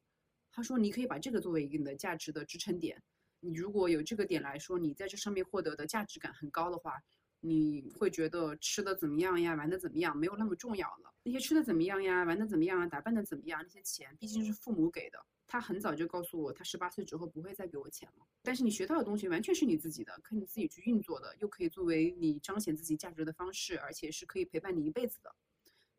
[0.53, 3.03] 他说，你可以把这个作为一个你的价值的支撑点。
[3.45, 6.99] 你如果有这个点来说，你在这上面获得的价值感很高的话，
[7.41, 11.13] 你会觉得吃的怎么样呀，玩的怎么样没有那么重要了。
[11.23, 15.19] 那些吃的怎么样呀，玩的怎么样啊，打扮的怎么样，那些钱毕竟是父母给的。
[15.47, 18.27] 他很早就告诉我，他十八岁之后不会再给我钱了。
[18.43, 25.31] 但是你学到的东西完全是你自己的，可以自己去运作的，又可以作为你彰显自己价值的方式，而且是可以陪伴你一辈子的。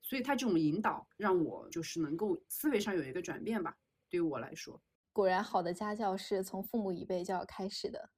[0.01, 3.77] 所以他这种引导让我就是能够思维上有一个转变吧，
[4.09, 4.81] 对于我来说。
[5.15, 8.09] 果然，好的家教是从父母一辈就要开始的。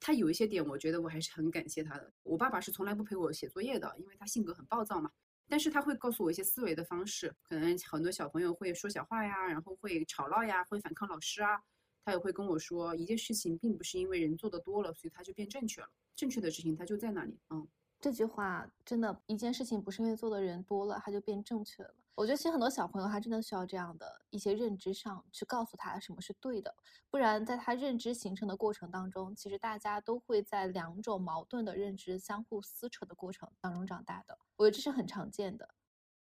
[0.00, 2.10] 他有一些点，我觉得我还是很感谢他的。
[2.22, 5.10] 我爸爸是从来不陪我写作业的，因为他性格很暴躁嘛。
[5.46, 11.60] 但是他会告诉我一些思维的方式，可能很多小朋友会说小话呀，然后会吵闹呀，会反抗老师啊。
[12.02, 15.88] 他也会跟我说，一件事情并不是因为人做的多了，所以他就变正确了。
[16.16, 17.38] 正确的事情它就在那里。
[17.50, 17.68] 嗯，
[18.00, 21.94] 这句话真的，一件事情不是因为做的人多了，它就变正确了。
[22.18, 26.74] 我觉得其实很多小朋友他真的需要这样的一些认知上去告诉他什么是对的，
[27.10, 34.36] 不然在他认知形成的过程当中，其实大家都会在两种矛盾的认知相互撕扯的过程当中长大的。
[34.56, 35.68] 我觉得这是很常见的。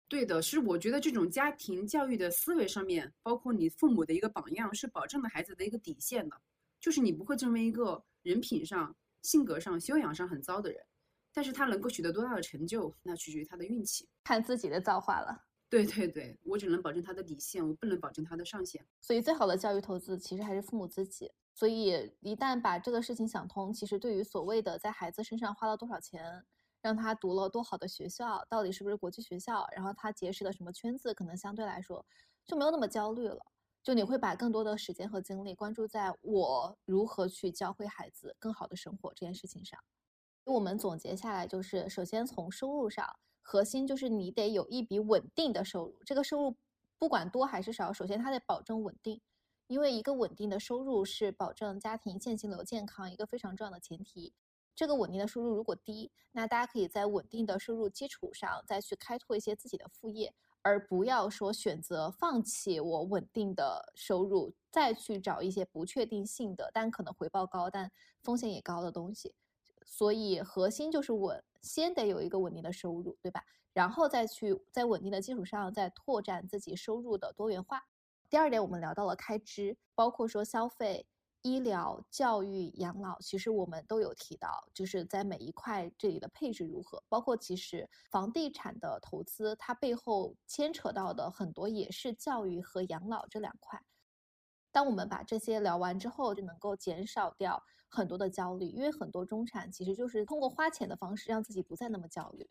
[0.08, 6.36] 对的，是我觉得这种家庭教育的思维上面，包括你父母的一个榜样，是保证了孩子的一个底线的，
[6.80, 10.84] 就是你不会成为一个人品上、性格上、修养上很糟的人，
[11.32, 15.45] 但是他能够取得多大的成就，那取决于他的运气，看自己的造化了。
[15.68, 18.86] 对对对，我只能保证他的底线，我不能保证他的上限。
[19.00, 21.32] 所以，最好的教育投资其实还是父母自己。
[21.54, 26.44] 所以，一旦把这个事情想通，其实对于所谓的在孩子身上花了多少钱，
[26.82, 32.04] 让他读了多好的学校，到底是不是国际学校，然后他结识的什么圈子，可能相对来说
[32.44, 33.38] 就没有那么焦虑了。
[33.82, 39.80] 就你会把更多的时间和精力关注在我如何去教会孩子更好的生活这件事情上。
[40.44, 43.04] 我们总结下来就是，首先从收入上。
[43.48, 46.56] 核心就是你得有一笔稳定的收入，这个收入
[46.98, 49.20] 不管多还是少，首先它得保证稳定，
[49.68, 54.34] 因为一个稳定的收入是保证家庭现金流健康一个非常重要的前提。
[54.74, 69.36] 这个稳定的收入如果低，那大家可以在稳定的收入基础上再去开拓一些自己的副业，而不要说选择放弃我稳定的收入，再去找一些不确定性的但可能回报高但风险也高的东西。
[69.86, 73.42] 所以核心就是稳，先得有一个稳定的收入，对吧？
[73.72, 77.82] 然后再去在稳定的基础上再拓展自己收入的多元化。
[78.28, 81.06] 第二点，我们聊到了开支，包括说消费、
[81.42, 87.02] 医疗、教育、养老，其实我们都有提到，就是在每一块这里的配置如何。
[87.08, 93.80] 包括其实房地产的投资，它背后牵扯到的很多也是教育和养老这两块。
[94.76, 102.46] 当我们把这些聊完之后，就能够减少掉很多的焦虑，因为很多中产其实就是通过花钱的方式让自己不再那么焦虑。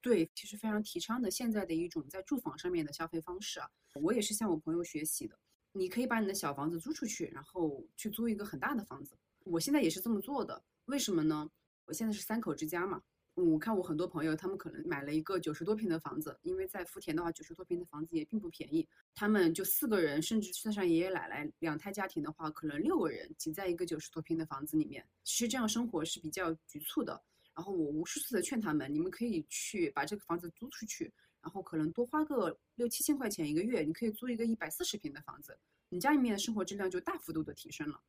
[0.00, 3.68] 对，其实非常提倡的现在的一种在住房上面的消费方式啊，
[4.00, 5.38] 我也是向我朋友学习的。
[5.72, 9.14] 你可以把你的小房子租出去，然后去租一个很大的房子。
[9.44, 11.50] 我现在也是这么做的，为什么呢？
[11.84, 13.02] 我现在是三口之家嘛。
[13.38, 18.86] 我看我很多朋友，他们可能买了一个九十多平的房子，因为在福田的话，九十多平的房子也并不便宜。
[19.14, 25.06] 他们就四个人，甚至算上爷爷奶奶，两胎家庭的话，可能六个人挤在一个九十多平的房子里面。
[25.22, 27.22] 其实这样生活是比较局促的。
[27.54, 35.58] 然后我无数次的劝他们，你们可以去把这个房子租出去，然后可能多花个六七千块钱一个月，你可以租一个一百四十平的房子，
[35.88, 38.00] 你家里面的生活质量就大幅度的提升了。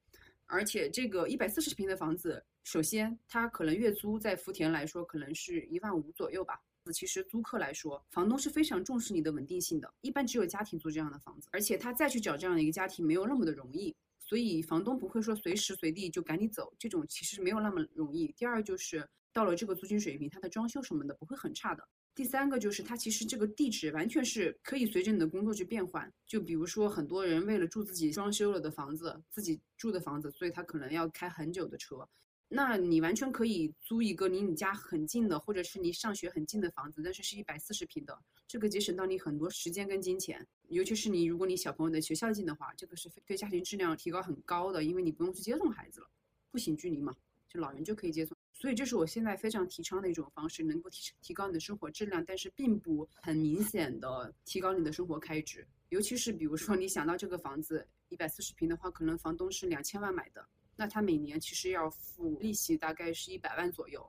[0.50, 6.60] 而且这个一百四十平的房子，首先它可能月租在福田来说，可能是一万五左右吧。
[6.92, 18.34] 其实租客来说，房东是非常重视你的稳定性的，一般只有家庭租这样的房子，而且他再去找这样的一个家庭没有那么的容易，所以房东不会说随时随地就赶你走，这种其实没有那么容易。
[18.36, 21.88] 第二就是到了这个租金水平，它的装修什么的不会很差的。
[22.20, 26.14] 第三个就是它其实这个地址完全是可以随着你的工作去变换。
[26.28, 32.06] 就比如说很多人为了住自己装修了的房子，自己住的房子，所以他可能要开很久的车。
[32.50, 40.46] 那你完全可以租一个离你家很近的，或者是离上学很近的房子，但是是一百四十平的，这个节省到你很多时间跟金钱。
[40.68, 46.08] 尤其是你，如果你小朋友的学校近的话，这个是对家庭质量提高很高的，因为你不用去接送孩子了，
[46.52, 47.16] 步行距离嘛，
[47.48, 48.38] 就老人就可以接送。
[48.60, 55.66] 所以这是我现在非常提倡的一种方式，能够提提高你的生活质量，但是并不很明显的提高你的生活开支。
[55.88, 60.46] 尤其是比如说你想到这个房子一百四十平的话，可能房东是两千万买的，
[60.76, 64.06] 那他每年其实要付利息大概是一百万左右，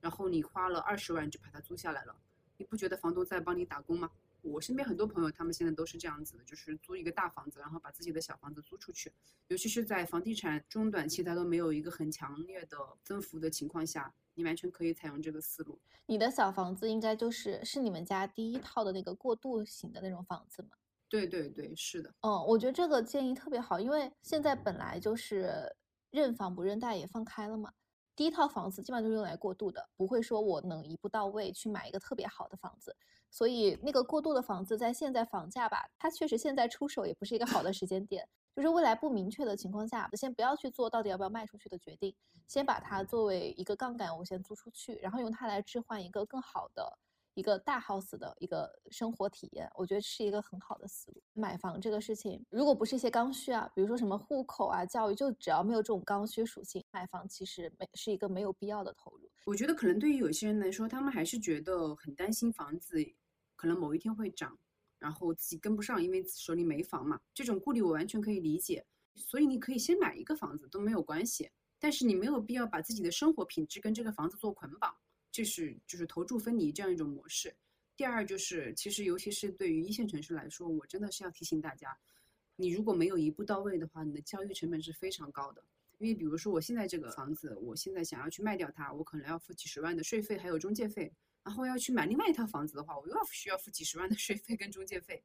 [0.00, 2.16] 然后你花了二十万就把它租下来了，
[2.56, 4.10] 你不觉得房东在帮你打工吗？
[4.42, 9.12] 我身边很多朋友，他们现在都是这样子的，就是租一个大房子，然后把自己的小房子租出去。
[9.48, 15.80] 尤其是在房地产中短期它都没有一个很强烈的增幅的情况下，你完全可以采用这个思路。
[16.06, 20.70] 你的小房子应该就是是你们家第一套的那个过渡型的那种房子吗？
[21.08, 22.14] 对对对，是的。
[22.20, 25.76] 嗯，我觉得这个建议特别好，因为现在本来就是
[26.10, 27.72] 认房不认贷也放开了嘛。
[28.20, 32.94] 第一套房子基本上就是用来过渡的，不会说我能一步到位去买一个特别好的房子。
[33.30, 38.28] 所以那个过渡的房子在现在房价吧，它确实现在出手也不是一个好的时间点。
[38.54, 42.14] 就是未来不明确的情况下，先不要去做到底要不要卖出去的决定，
[42.46, 46.98] 先把它作为一个杠杆，我先租出去，然后用它来置换一个更好的。
[47.40, 51.22] 一个大 house 的一个生活体验，我觉得是一个很好的思路。
[51.32, 59.30] 买房这个事情，如果不是一些刚需啊，比如说什么户口啊、教育，就只要没有这种刚需属性，买房其实没是一个没有必要的投入。
[59.46, 63.02] 我觉得可能对于有些人来说，他们还是觉得很担心房子
[63.56, 64.58] 可能某一天会涨，
[64.98, 67.18] 然后自己跟不上，因为手里没房嘛。
[67.32, 68.84] 这种顾虑我完全可以理解。
[69.16, 74.94] 所以你可以先买一个房子都没有关系，但是你没有必要把自己的生活品质跟这个房子做捆绑。
[75.30, 77.54] 这是就是投注分离这样一种模式。
[77.96, 81.96] 第二就是，其实尤其是对于一线城市来说，我真的是要提醒大家，
[82.56, 85.62] 你如果没有一步到位的话，你的交易成本是非常高的。
[85.98, 91.12] 因为比如说我现在这个房子，我现在想要去卖掉它，我可能要付几十万的税费，还有中介费。
[91.42, 95.22] 然后要去买另外一套房子的话，我又要需要付几十万的税费跟中介费。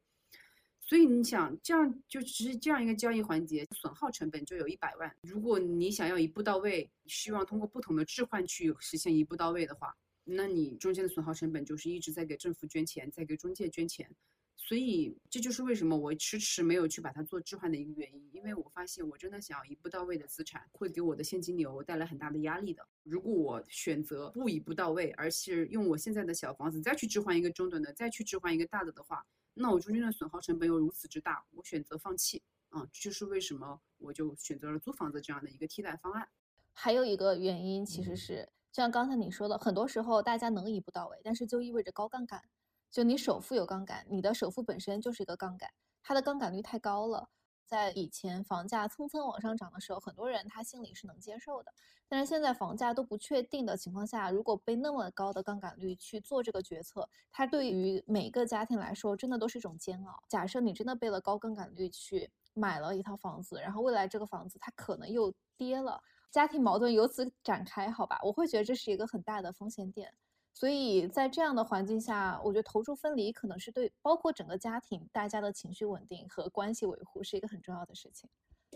[0.88, 5.12] 所以你想，这样就只是这样一个交易环节，损耗成本就有一百万。
[5.20, 14.08] 如果你想要一步到位，希望通过不同的置换去实现一步到位的话，那你中间的损耗成本就是一直在给政府捐钱，在给中介捐钱。
[14.56, 22.84] 所以这就是为什么我迟迟没有去把它做置换的一个原因，因为我发现我真的想要一步到位的资产，会给我的现金流带来很大的压力的。
[23.04, 36.28] 如果我选择不一步到位，而是用我现在的小房子再去置换一个中等的，再去置换一个大的的话，那我中间的损耗成本又如此之大，我选择放弃啊，这就是为什么我就选择了租房子这样的一个替代方案。
[36.72, 42.42] 还有一个原因其实是，就像刚才你说的，很多时候大家能一步到位，但是就意味着高杠杆，
[42.90, 45.70] 就你首付有杠杆，你的首付本身就是一个杠杆，
[46.02, 47.28] 它的杠杆率太高了。
[47.66, 51.72] 在以前房价蹭蹭往上涨的时候，很多人他心里是能接受的。
[52.06, 60.22] 但是现在房价都不确定的情况下，如果被那么高的杠杆率去做这个决策，它对于每个家庭来说真的都是一种煎熬。
[60.28, 68.20] 假设你真的背了高杠杆率去买了一套房子，然后未来这个房子它可能又跌了，家庭矛盾由此展开，好吧？
[68.22, 70.14] 我会觉得这是一个很大的风险点。
[70.56, 78.26] 所以在这样的环境下，我觉得投注分离可能是对包括整个家庭大家的情绪稳定和关系维护是一个很重要的事情。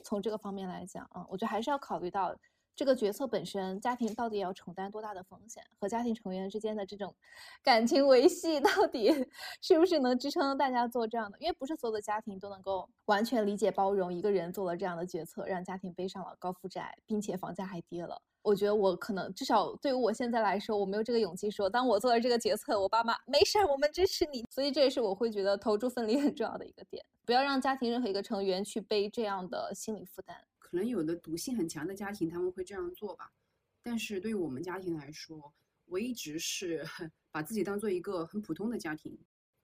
[0.04, 2.36] 从这个方面来讲，啊，我觉得还是要考虑到
[2.76, 7.14] 这个决策本身，家庭到底要承担多大的风险，和家庭成员之间的这种
[7.64, 9.10] 感情维系到底
[9.62, 11.38] 是不是能支撑大家做这样的？
[11.40, 18.20] 因为不是所有的家庭都能够完全理解包容一个人做了这样的决策，让家庭背上了高负债，并且房价还跌了。
[18.42, 24.44] 我觉得我可能至少对于我现在来说，我没有这个勇气说，当我做了这个决策，我爸妈没事儿，我们支持你。
[24.50, 30.36] 所以这也是我会觉得投注分 离很重要的一个点，不要让家庭任何一个成员去背这样的心理负担。
[30.58, 33.30] 可能有的毒性很强的家庭他们会这样做吧，
[33.82, 35.52] 但是对于我们家庭来说，
[35.84, 36.82] 我一直是
[37.30, 39.18] 把自己当做一个很普通的家庭，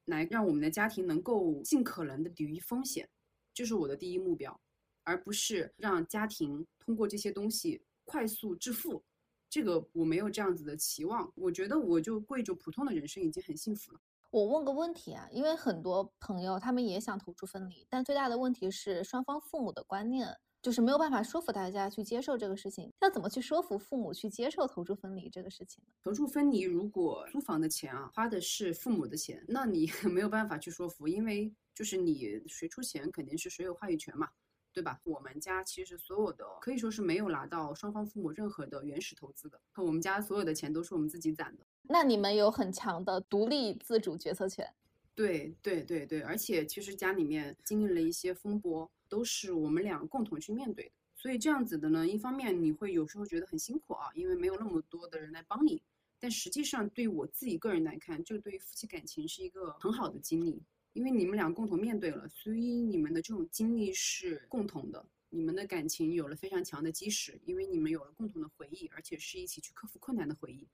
[0.05, 3.09] 来让我们的家庭能够尽可能的抵御风险，
[3.55, 4.61] 这是我的第一目标，
[5.03, 7.83] 而不是让家庭通过这些东西。
[8.07, 9.05] 快速致富，
[9.51, 11.31] 这个我没有这样子的期望。
[11.35, 14.01] 我觉得我就过着普通的人生已经很幸福了。
[14.31, 20.29] 我问个问题啊，因为很多朋友他们也想投注分离，但最大的问题是双方父母的观念
[20.63, 22.93] 就是没有办法说服大家去接受这个事情。
[23.01, 25.91] 要怎么去说服父母去接受投注分离这个事情呢？
[26.03, 34.29] 投注分离，如果租房的钱啊花的是父母的钱，那你 没有办法去说服，因为就是你谁出钱肯定是谁有话语权嘛。
[34.77, 35.01] 对吧？
[35.05, 41.65] 我们家其实所有的可以说是没有拿到双方父母任何的原始投资的，我们家所有的钱都是我们自己攒的。
[41.85, 44.71] 那你们有很强的独立自主决策权？
[45.15, 50.93] 对对对对，而且其实家里面经历了一些风波，都是我们俩共同去面对的。
[51.15, 55.83] 所以这样子的呢，一方面你会有时候觉得很辛苦啊，因为没有那么多的人来帮你。
[56.21, 60.63] 但实际上，对我自己个人来看，这对于夫妻感情是一个很好的经历，
[60.97, 70.67] 因为你们俩共同面对了，所以你们的这种经历是共同的，你们的感情有了非常强的基石，因为你们有了共同的回忆，而且是一起去克服困难的回忆。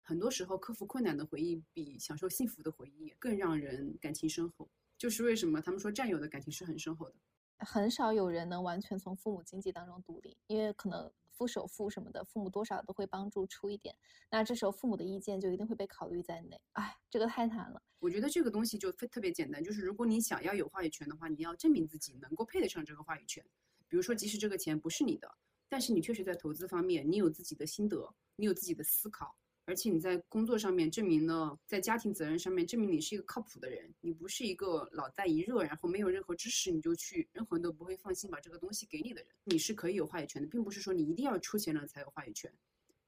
[0.00, 4.66] 很多时候，克服困难的回忆比享受幸福的回忆更让人感情深厚。
[4.96, 7.16] 就是为什么他们说战友的感情是很深厚的。
[7.58, 13.96] 很少有人能完全从父母经济当中独立，因为可能付首付什么的，父母多少都会帮助出一点。
[14.30, 16.60] 那这时候父母的意见就一定会被考虑在内。
[16.72, 17.80] 哎，这个太难了。
[17.98, 23.42] 我觉得这个东西就特别简单，就是如果你想要有话语权的话，你要证明自己能够配得上这个话语权。
[23.88, 25.34] 比如说，即使这个钱不是你的，
[25.66, 29.34] 但是你确实在投资方面，你有自己的心得，你有自己的思考。
[29.70, 42.52] 而且你在工作上面证明了，在家庭责任上面证明你是一个靠谱的人，你不是一个老在一热，然后没有任何知识你就去，任何人都不会放心把这个东西给你的人，你是可以有话语权的，并不是说你一定要出钱了才有话语权，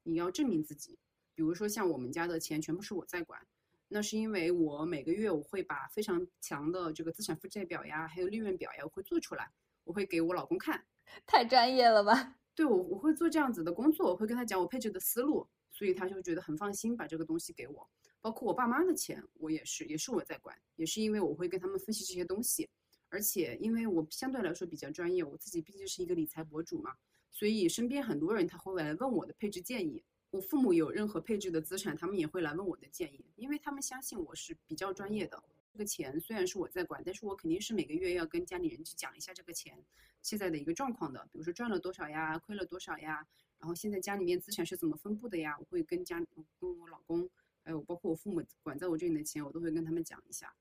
[0.04, 0.96] 你要证明自己。
[1.34, 3.44] 比如说像我们家的钱全部是我在管，
[3.88, 9.50] 那是因为我每个月我会把非常强的这个资产负债表呀，还有利润表呀，我会做出来，
[9.82, 10.84] 我会给我老公看。
[11.26, 12.36] 太专业了吧？
[12.54, 15.48] 对我我会做这样子的工作，我会跟他讲我配置的思路。
[15.82, 22.70] 所以他就觉得很放心，把这个东西给我，包括我爸妈的钱，我也是，也是我在管，也是因为我会跟他们分析这些东西，
[23.08, 26.94] 而且因为我相对来说比较专业，我自己毕竟是一个理财博主嘛，
[27.32, 30.00] 所以身边很多人他会来问我的配置建议。
[30.30, 35.42] 我父母有任何配置的资产，他们也会来问我的建议，因为他们相信我是比较专业的。
[35.72, 39.76] 这个钱虽然是我在管，但是我肯定是每个月要跟家里人去讲一下这个钱
[40.22, 43.26] 现在的一个状况的，比如说赚了多少呀，亏了多少呀。
[43.62, 45.56] 然后现在家里面资产是怎么分布的呀？
[45.56, 46.18] 我会跟家
[46.58, 47.30] 跟我老公，
[47.62, 50.52] 还有包括我父母管在我这里的钱，我都会跟他们讲一下。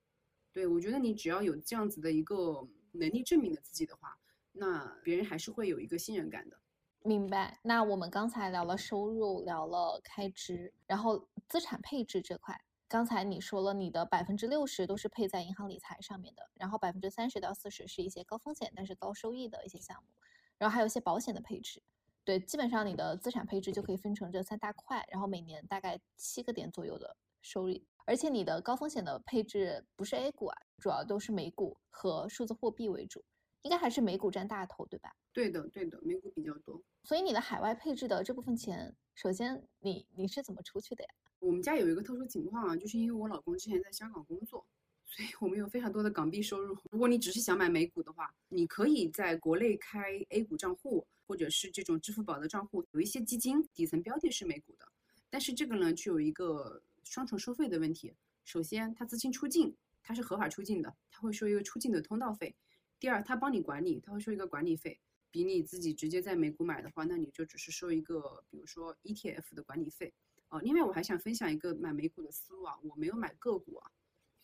[0.52, 4.16] 对我觉得你只要有这样子的一个能力证明了自己的话，
[4.52, 6.56] 那别人还是会有一个信任感的。
[7.00, 7.58] 明白。
[7.64, 20.08] 那我们刚才聊了收入，聊了开支，然后资产配置这块，刚才你说了你的百分之六十都是配在银行理财上面的，然后百分之三十到四十是一些高风险但是高收益的一些项目，
[20.56, 21.82] 然后还有一些保险的配置。
[22.24, 33.24] 对，基本上你的资产配置就可以分成这三大块，然后每年大概七个点左右的收益，而且你的高风险的配置不是 A 股啊，主要都是美股和数字货币为主，
[33.62, 35.12] 应该还是美股占大头，对吧？
[35.32, 36.80] 对的，对的，美股比较多。
[37.02, 41.10] 所以你的海外配置的这部分钱，首先你你是怎么出去的呀？
[41.40, 44.64] 我们家有一个特殊情况啊，就是因为我老公之前在香港工作。
[45.04, 46.74] 所以我们有非常多的港币收入。
[46.90, 50.00] 如果你只是想买美股的话，你可以在国内开
[50.30, 52.84] A 股账户，或者是这种支付宝的账户。
[52.92, 54.86] 有一些基金底层标的是美股的，
[55.30, 58.12] 但是这个呢，就有一个双重收费的问题。
[58.44, 62.54] 首先，它资金出境，它是合法出境的，它会收一个出境的通道费。
[62.98, 65.00] 第二，它帮你管理，它会收一个管理费，
[65.30, 70.12] 比你自己直接在美股买的话，那你就只是收一个，比如说 ETF 的管理费。
[70.48, 73.90] 哦，另外我还想分享一个买美股的思路啊，我没有买个股啊。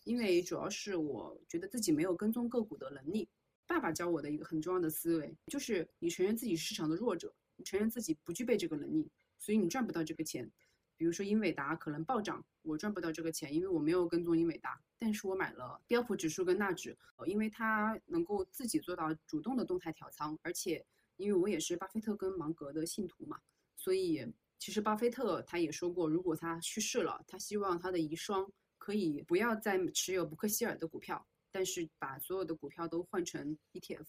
[0.04, 3.28] 因为主要是我觉得自己没有跟踪个股的能力。
[3.68, 10.50] 爸爸教我的一个很重要的思维就是：你承认自己是市场的弱者，你承认自己不具备这个能力，所以你赚不到这个钱。
[10.96, 14.82] 比如说英伟达可能暴涨，我赚不到这个钱，因为我没有跟踪英伟达。
[14.98, 16.96] 但是我买了标普指数跟纳指，
[17.26, 20.84] 因为它能够自己做到主动的动态调仓，而且
[21.16, 23.38] 因为我也是巴菲特跟芒格的信徒嘛，
[23.76, 24.26] 所以
[24.58, 28.50] 其实巴菲特他也说过，如果他去世了，他希望他的遗孀。
[28.80, 34.04] 可以不要再持有伯克希尔的股票，但是把所有的股票都换成 ETF，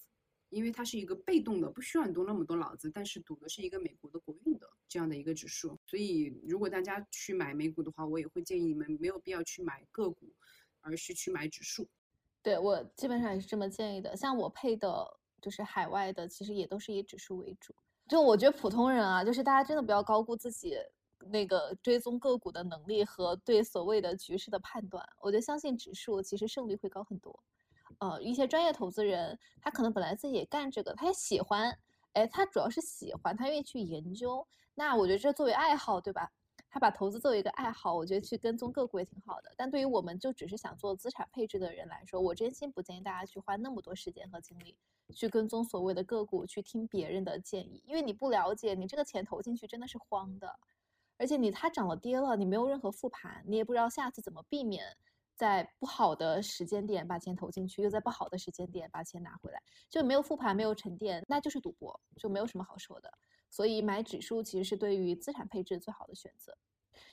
[0.50, 5.80] 因为它是一个被动的，不需要你动那么多脑子，但是赌的是一个美国的国运的这样的一个指数。
[5.86, 10.34] 所以如果大家去买美股的话，我也会建议你们没有必要去买个股，
[10.82, 11.88] 而是去买指数。
[12.42, 14.16] 对我基本上也是这么建议的。
[14.16, 15.06] 像我配的
[15.42, 17.76] 就是海外的，其实也都是以指数为主。
[18.08, 20.76] 就我觉得普通人啊，就是大家真的不要高估自己。
[21.28, 27.38] 那个追踪个股的能力和对所谓的局势的判断，我觉得相信指数其实胜率会高很多。
[27.98, 31.78] 呃，一些专业投资人他可能本来自己也干这个，他也喜欢，
[32.14, 34.48] 哎，他主要是喜欢，他愿意去研究。
[34.76, 36.32] 那我觉得这作为爱好，对吧？
[36.72, 39.52] 他把投资作为一个爱好，我觉得去跟踪个股也挺好的。
[39.58, 44.78] 但对于我们就只是想做资产配置的人来说，我真心不建议大家去花那么多时间和精力
[45.16, 50.60] 去跟踪所谓的个股，去听别人的建议，因为你不了解，你这个钱投进去真的是慌的。
[51.20, 54.84] 而且你它涨了跌了，你没有任何复盘，你也不知道下次怎么避免
[55.36, 63.14] 在不好的时间点把钱投进去，又在不好的时间点把钱拿回来，就没有复盘，没有沉淀，那就是赌博，就没有什么好说的。
[63.50, 66.58] 所以买指数其实是对于资产配置最好的选择。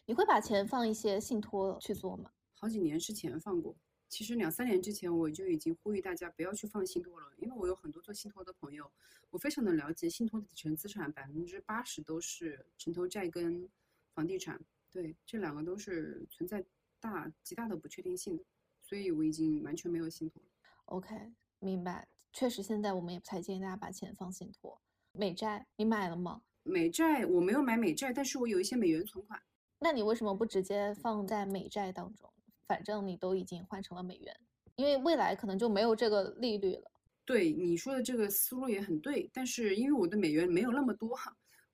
[0.04, 2.30] 你会把钱放一些信托去做吗？
[2.54, 3.76] 好几年之前放过，
[4.08, 8.90] 其实两三年之前我就已经呼吁大家不要去放信托了，因为我有很多做信托的朋友，
[9.30, 13.68] 我非常的了解，信托的底层资产百分之八十都是城投债跟
[14.16, 14.58] 房地产，
[14.90, 16.64] 对，这两个都是存在
[16.98, 18.42] 大极大的不确定性的，
[18.82, 20.48] 所以我已经完全没有信托了。
[20.86, 21.14] OK，
[21.58, 22.08] 明白。
[22.32, 24.80] 确实，现在我们也不太建议大家把钱放信托。
[25.12, 26.40] 美债你买了吗？
[26.62, 29.38] 美债我没有买美债，但是我有一些美元存款。
[29.78, 32.32] 那你为什么不直接放在美债当中？
[32.66, 34.34] 反正你都已经换成了美元，
[34.76, 36.90] 因为未来可能就没有这个利率了。
[37.26, 41.18] 对你说的这个思路也很对，但是因为我的美元没有那么多，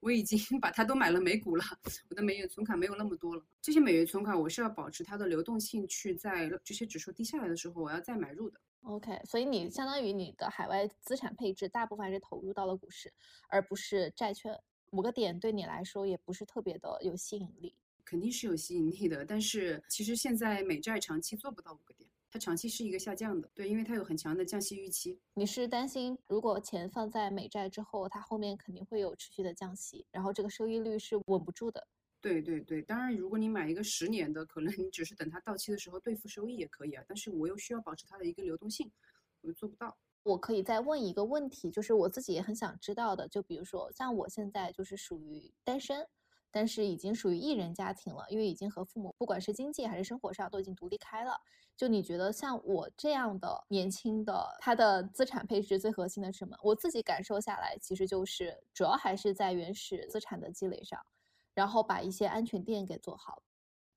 [0.02, 1.64] 我已经把它都买了美股了，
[2.10, 3.46] 我的美元存款没有那么多了。
[3.60, 8.60] 这些美元存款我是要保持它的流动性，去在这些指数低下来的时候，我要再买入的。
[8.82, 13.12] OK，所以你相当于你的海外资产配置大部分还是投入到了股市，
[13.48, 14.52] 而不是债券。
[14.90, 17.72] 五个点对你来说也不是特别的有吸引力。
[18.04, 23.50] 肯定是有吸引力的，但是其实现在美债长期做不到五个点，它长期是一个下降的。
[23.52, 25.20] 对，因为它有很强的降息预期。
[25.34, 31.86] 你是担心如果钱放在美债之后，它后面肯定会有持续的降息，然后这个收益率是稳不住的。
[32.22, 37.04] 对对对，当然如果你买一个十年的，可能你只是等它到期的时候兑付收益也可以啊。
[37.06, 38.90] 但是我又需要保持它的一个流动性，
[39.42, 39.94] 我做不到。
[40.22, 46.08] 我可以再问一个问题，就是我自己也很想知道的，就比如说像我现在就是属于单身。
[46.52, 51.40] 但是已经属于一人家庭了，因为已经和父母不管是经济还是生活上都已经独立开了。
[51.76, 56.56] 就你觉得像我这样的年轻的，他的资产配置最核心的是什么？
[56.62, 61.04] 我自己感受下来，其实就是主要还是在原始资产的积累上，
[61.54, 63.42] 然后把一些安全垫给做好。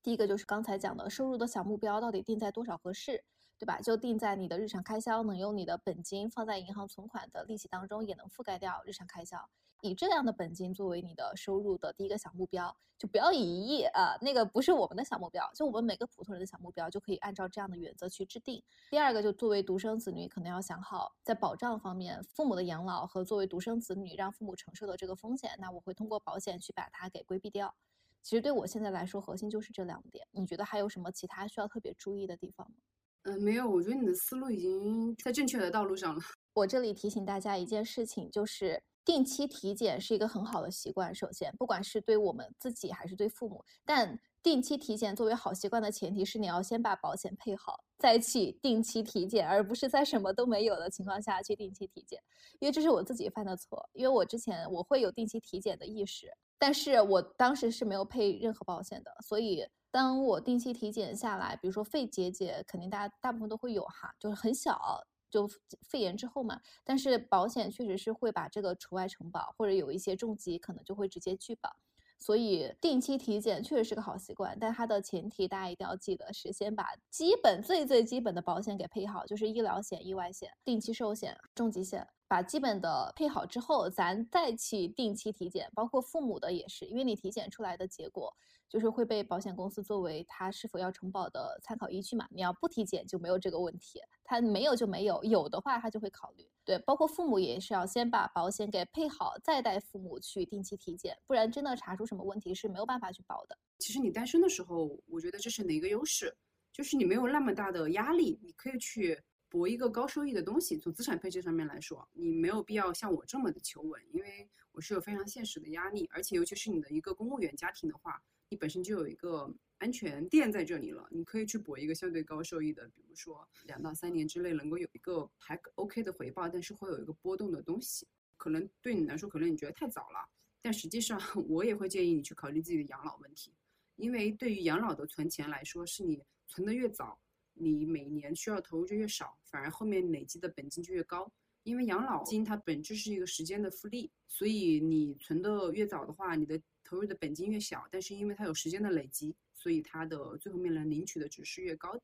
[0.02, 3.22] 第一个就是刚才讲的收入的小目标到底定在多少合适，
[3.58, 3.78] 对吧？
[3.80, 9.48] 就定在你的日常开销能用你的本金放在银行存款的利息当中，也能覆盖掉日常开销。
[9.86, 18.62] 以这样的本金作为你的收入的第一个小目标，就不要以一亿啊，那个不是我们的小目标，就我们每个普通人的小目标就可以按照这样的原则去制定。
[18.90, 27.74] 第二个就作为独生子女，可能要想好在保障方面，父母的养老和作为独生子女让父母承受的这个风险，那我会通过保险去把它给规避掉。
[28.22, 30.26] 其实对我现在来说，核心就是这两点。
[30.32, 32.76] 你觉得还有什么其他需要特别注意的地方吗？
[33.22, 36.20] 嗯，没有，我觉得你的思路已经在正确的道路上了。
[36.54, 38.82] 我这里提醒大家一件事情，就是。
[39.06, 41.14] 定期体检是一个很好的习惯。
[41.14, 52.20] 首先，不管是对我们自己还是对父母，但定期体检作为好习惯的前提是你要先把保险配好，再去定期体检，而不是在什么都没有的情况下去定期体检。
[52.58, 53.88] 因为这是我自己犯的错。
[53.92, 56.26] 因为我之前我会有定期体检的意识，
[56.58, 59.16] 但是我当时是没有配任何保险的。
[59.24, 65.00] 所以当我定期体检下来，比如说肺结节，肯定大家大部分都会有哈，就是很小。
[65.30, 65.48] 就
[65.82, 71.70] 肺炎之后嘛，但是保险确实是会把这个除外承保，或者有一些重疾可能就会直接拒保，
[72.18, 88.34] 所以定期体检确实是个好习惯，但它的前提大家一定要记得是先把基本最最基本的保险给配好，就是医疗险、意外险、定期寿险、重疾险，把基本的配好之后，咱再去定期体检，包括父母的也是，因为你体检出来的结果。
[88.68, 92.26] 就是会被保险公司作为他是否要承保的参考依据嘛？
[92.30, 96.44] 你要不体检就没有这个问题，他没有就没有，有的话他就会考虑。
[96.64, 103.56] 对，包括父母也是要先把保险给配好，再带父母去定期体检，不然真的查出什么问题是没有办法去保的。
[103.78, 106.36] 其实你单身的时候，我觉得这是你的一个优势？
[106.72, 110.76] 就是你没有那么大的压力，你可以去博一个高收益的东西。
[110.76, 118.20] 从资产配置上面来说，你没有必要像我这么的求稳，因为我是有非常现实的压力，而且尤其是你的一个公务员家庭的话。
[118.48, 128.06] 你本身就有一个安全垫在这里了，你可以去博一个相对高收益的，比如说两到三年之内能够有一个还 OK 的回报，但是会有一个波动的东西。
[128.36, 130.28] 可能对你来说，可能你觉得太早了，
[130.62, 131.18] 但实际上
[131.48, 133.52] 我也会建议你去考虑自己的养老问题，
[133.96, 137.18] 因为对于养老的存钱来说，是你存的越早，
[137.54, 141.30] 你每年需要投入就越少，反而后面累积的本金就越高。
[141.64, 152.02] 因为养老金它本质是一个时间的复利，所以你存的越早的话，你的投入的本金越小，但是因为它有时间的累积，所以它的最后面能领取的值是越高的。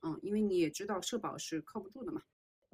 [0.00, 2.22] 嗯，因为你也知道社保是靠不住的嘛。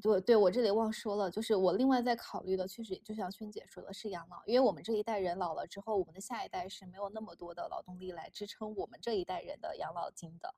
[0.02, 10.54] 对对，我这里忘说了，就是我另外在考虑的，确实就像萱姐说的是养老，因为我们这一代人老了之后，我们的下一代是没有那么多的劳动力来支撑我们这一代人的养老金的。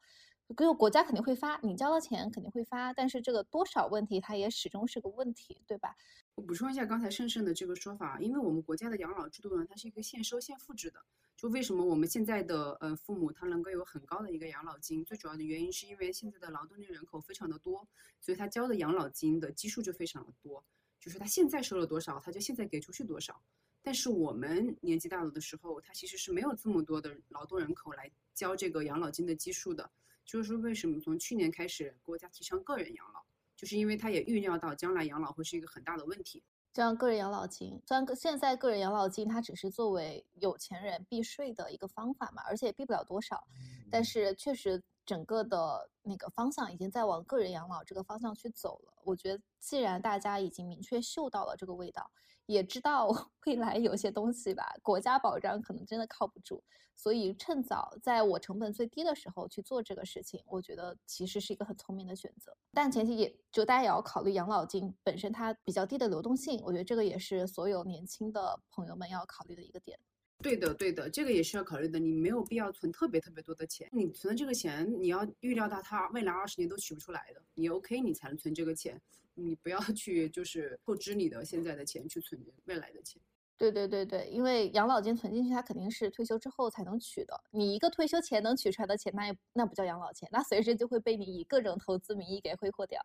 [0.54, 5.96] 就国家肯定会发，你交了钱肯定会发，但是这个多少问题，它也始终是个问题，对吧？
[6.34, 11.00] 我补充一下刚才盛盛的这个说法，因为我们国家的养老制度呢，它是一个现收现付制的。
[11.36, 17.86] 就为什么我们现在的呃父母他能够有很高的一个养老金，最主要的原因是因为现在的劳动力人口非常的多，
[18.20, 20.64] 所以他交的养老金的基数就非常的多，
[20.98, 23.38] 就是他现在收了多少，他就现在给出去多少。
[23.82, 29.90] 但是我们年纪大了的时候，他其实是没有这么多的劳动人口来交这个养老金的基数的。
[30.26, 33.20] 就是为什么从去年开始国家提倡个人养老，
[33.56, 36.42] 就是因为他也预料到将来养老会是一个很大的问题。
[36.74, 43.42] 就像个人养老金，虽然现在个人养老金它只是作为有钱人避税的一个方法嘛，而且也避不了多少，
[43.90, 48.92] 但是确实整个的那个方向已经在往个人养老这个方向去走了。
[49.04, 52.10] 我觉得既然大家已经明确嗅到了这个味道。
[52.46, 53.08] 也知道
[53.44, 56.62] 未来有些东西吧，国家保障可能真的靠不住，
[56.94, 62.56] 所以趁早在我成本最低的时候去做这个事情，我觉得其实是一个很聪明的选择。
[62.72, 69.98] 但前提也就大家也要考虑养老金本身它比较低的流动性，我觉得这个也是所有年轻的朋友们要考虑的一个点。
[70.42, 71.98] 对的，对的，这个也是要考虑的。
[71.98, 79.00] 你没有必要存特别特别多的钱，你存的这个钱，你要预料到它未来二十年都取不出来的，你 OK 你才能存这个钱。
[79.34, 83.20] 你不要去就是透支你的现在的钱去存未来的钱。
[83.58, 87.38] 对对对对，因为养老金存进去，它肯定是退休之后才能取的。
[87.50, 93.00] 你一个退休前能取出来的钱，那也那不叫养老钱，那随时就会被你以各种投资名义给挥霍掉。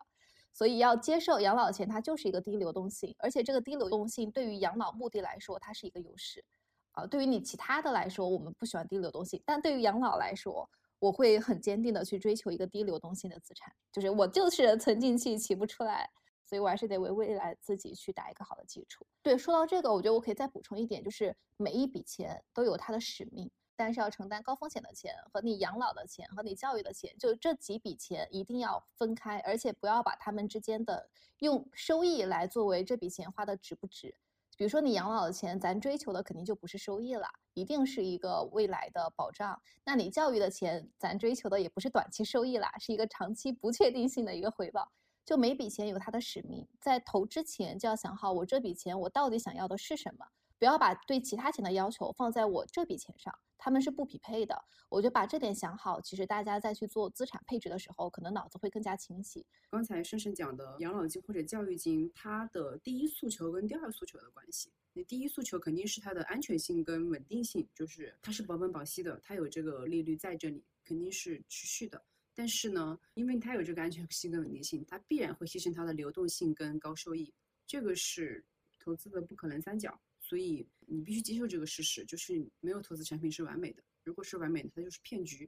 [0.52, 6.44] 所以要接受养老钱，它就是一个低流动性，而且这个低流动性对于养老目的来说，它是一个优势。
[6.92, 16.08] 啊，对于你其他的来说，我们不喜欢低流动性，但对于养老来说，我会很坚定的去追求一个低流动性的资产，就是我就是存进去取不出来。
[16.44, 19.06] 所以我还是得为未来自己去打一个好的基础。
[19.22, 31.08] 对，说到这个，我觉得我可以再补充一点，就是每一笔钱都有它的使命，但是要承担高风险的钱和你养老的钱和你教育的钱，就这几笔钱一定要分开，而且不要把它们之间的
[31.38, 34.14] 用收益来作为这笔钱花的值不值。
[34.62, 39.60] 比如说你养老的钱，咱追求的肯定就不是收益了，一定是一个未来的保障。
[39.84, 44.88] 那你教育的钱，咱追求的也不是短期收益啦，是一个长期不确定性的一个回报。
[45.26, 50.24] 就每笔钱有它的使命，在投之前就要想好，我这笔钱我到底想要的是什么，
[50.62, 54.56] 不要把对其他钱的要求放在我这笔钱上，他们是不匹配的。
[54.88, 59.44] 我就把这点想好，其实大家在去做资产配置的时候，可能脑子会更加清晰。
[59.70, 72.00] 刚才盛盛讲的养老金或者教育金，它的第一诉求跟第二诉求的关系，你第一诉求肯定是它的安全性跟稳定性，就是它是保本保息的，它有这个利率在这里，肯定是持续的。
[72.36, 77.34] 但是呢，因为它有这个安全性跟稳定性，它必然会牺牲它的流动性跟高收益，
[77.66, 78.46] 这个是
[78.78, 80.00] 投资的不可能三角，
[80.32, 83.82] 所以你必须接受这个事实，就是没有投资产品是完美的。
[84.02, 85.46] 如果是完美的，它就是骗局。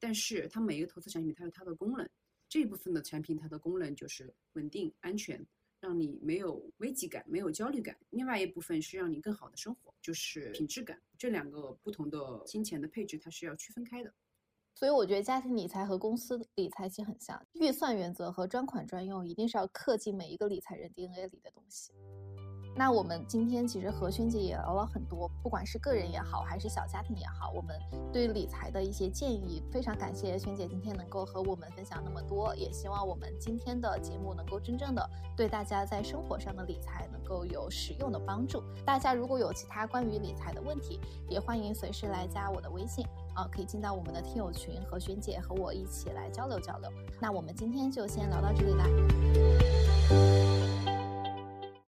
[0.00, 2.08] 但是它每一个投资产品它有它的功能，
[2.48, 5.46] 这一部分的产品它的功能就是稳定、安全，
[5.78, 7.94] 让你没有危机感、没有焦虑感。
[8.08, 10.98] 另外一部分是让你更好的生活，就是品质感。
[11.18, 14.10] 这两个不同的金钱的配置，它是要区分开的。
[14.74, 21.92] 所以我觉得家庭理财和公司理财其实很像，预算原则和专款专用一定是要刻进每一个理财人 DNA 里的东西。
[22.76, 27.78] 那我们今天其实和萱姐也聊了很多，不管是个人也好，还是小家庭也好，我们
[28.12, 38.60] 对理财的一些建议，非常感谢萱姐今天能够和我们分享那么多，也希望我们今天的节目能够真正的对大家在生活上的理财能够有实用的帮助。
[38.84, 46.90] 大家如果有其他关于理财的问题，也欢迎随时来加我的微信啊，可以进到我们的听友群和萱姐和我一起来交流交流。
[47.20, 50.63] 那我们今天就先聊到这里啦。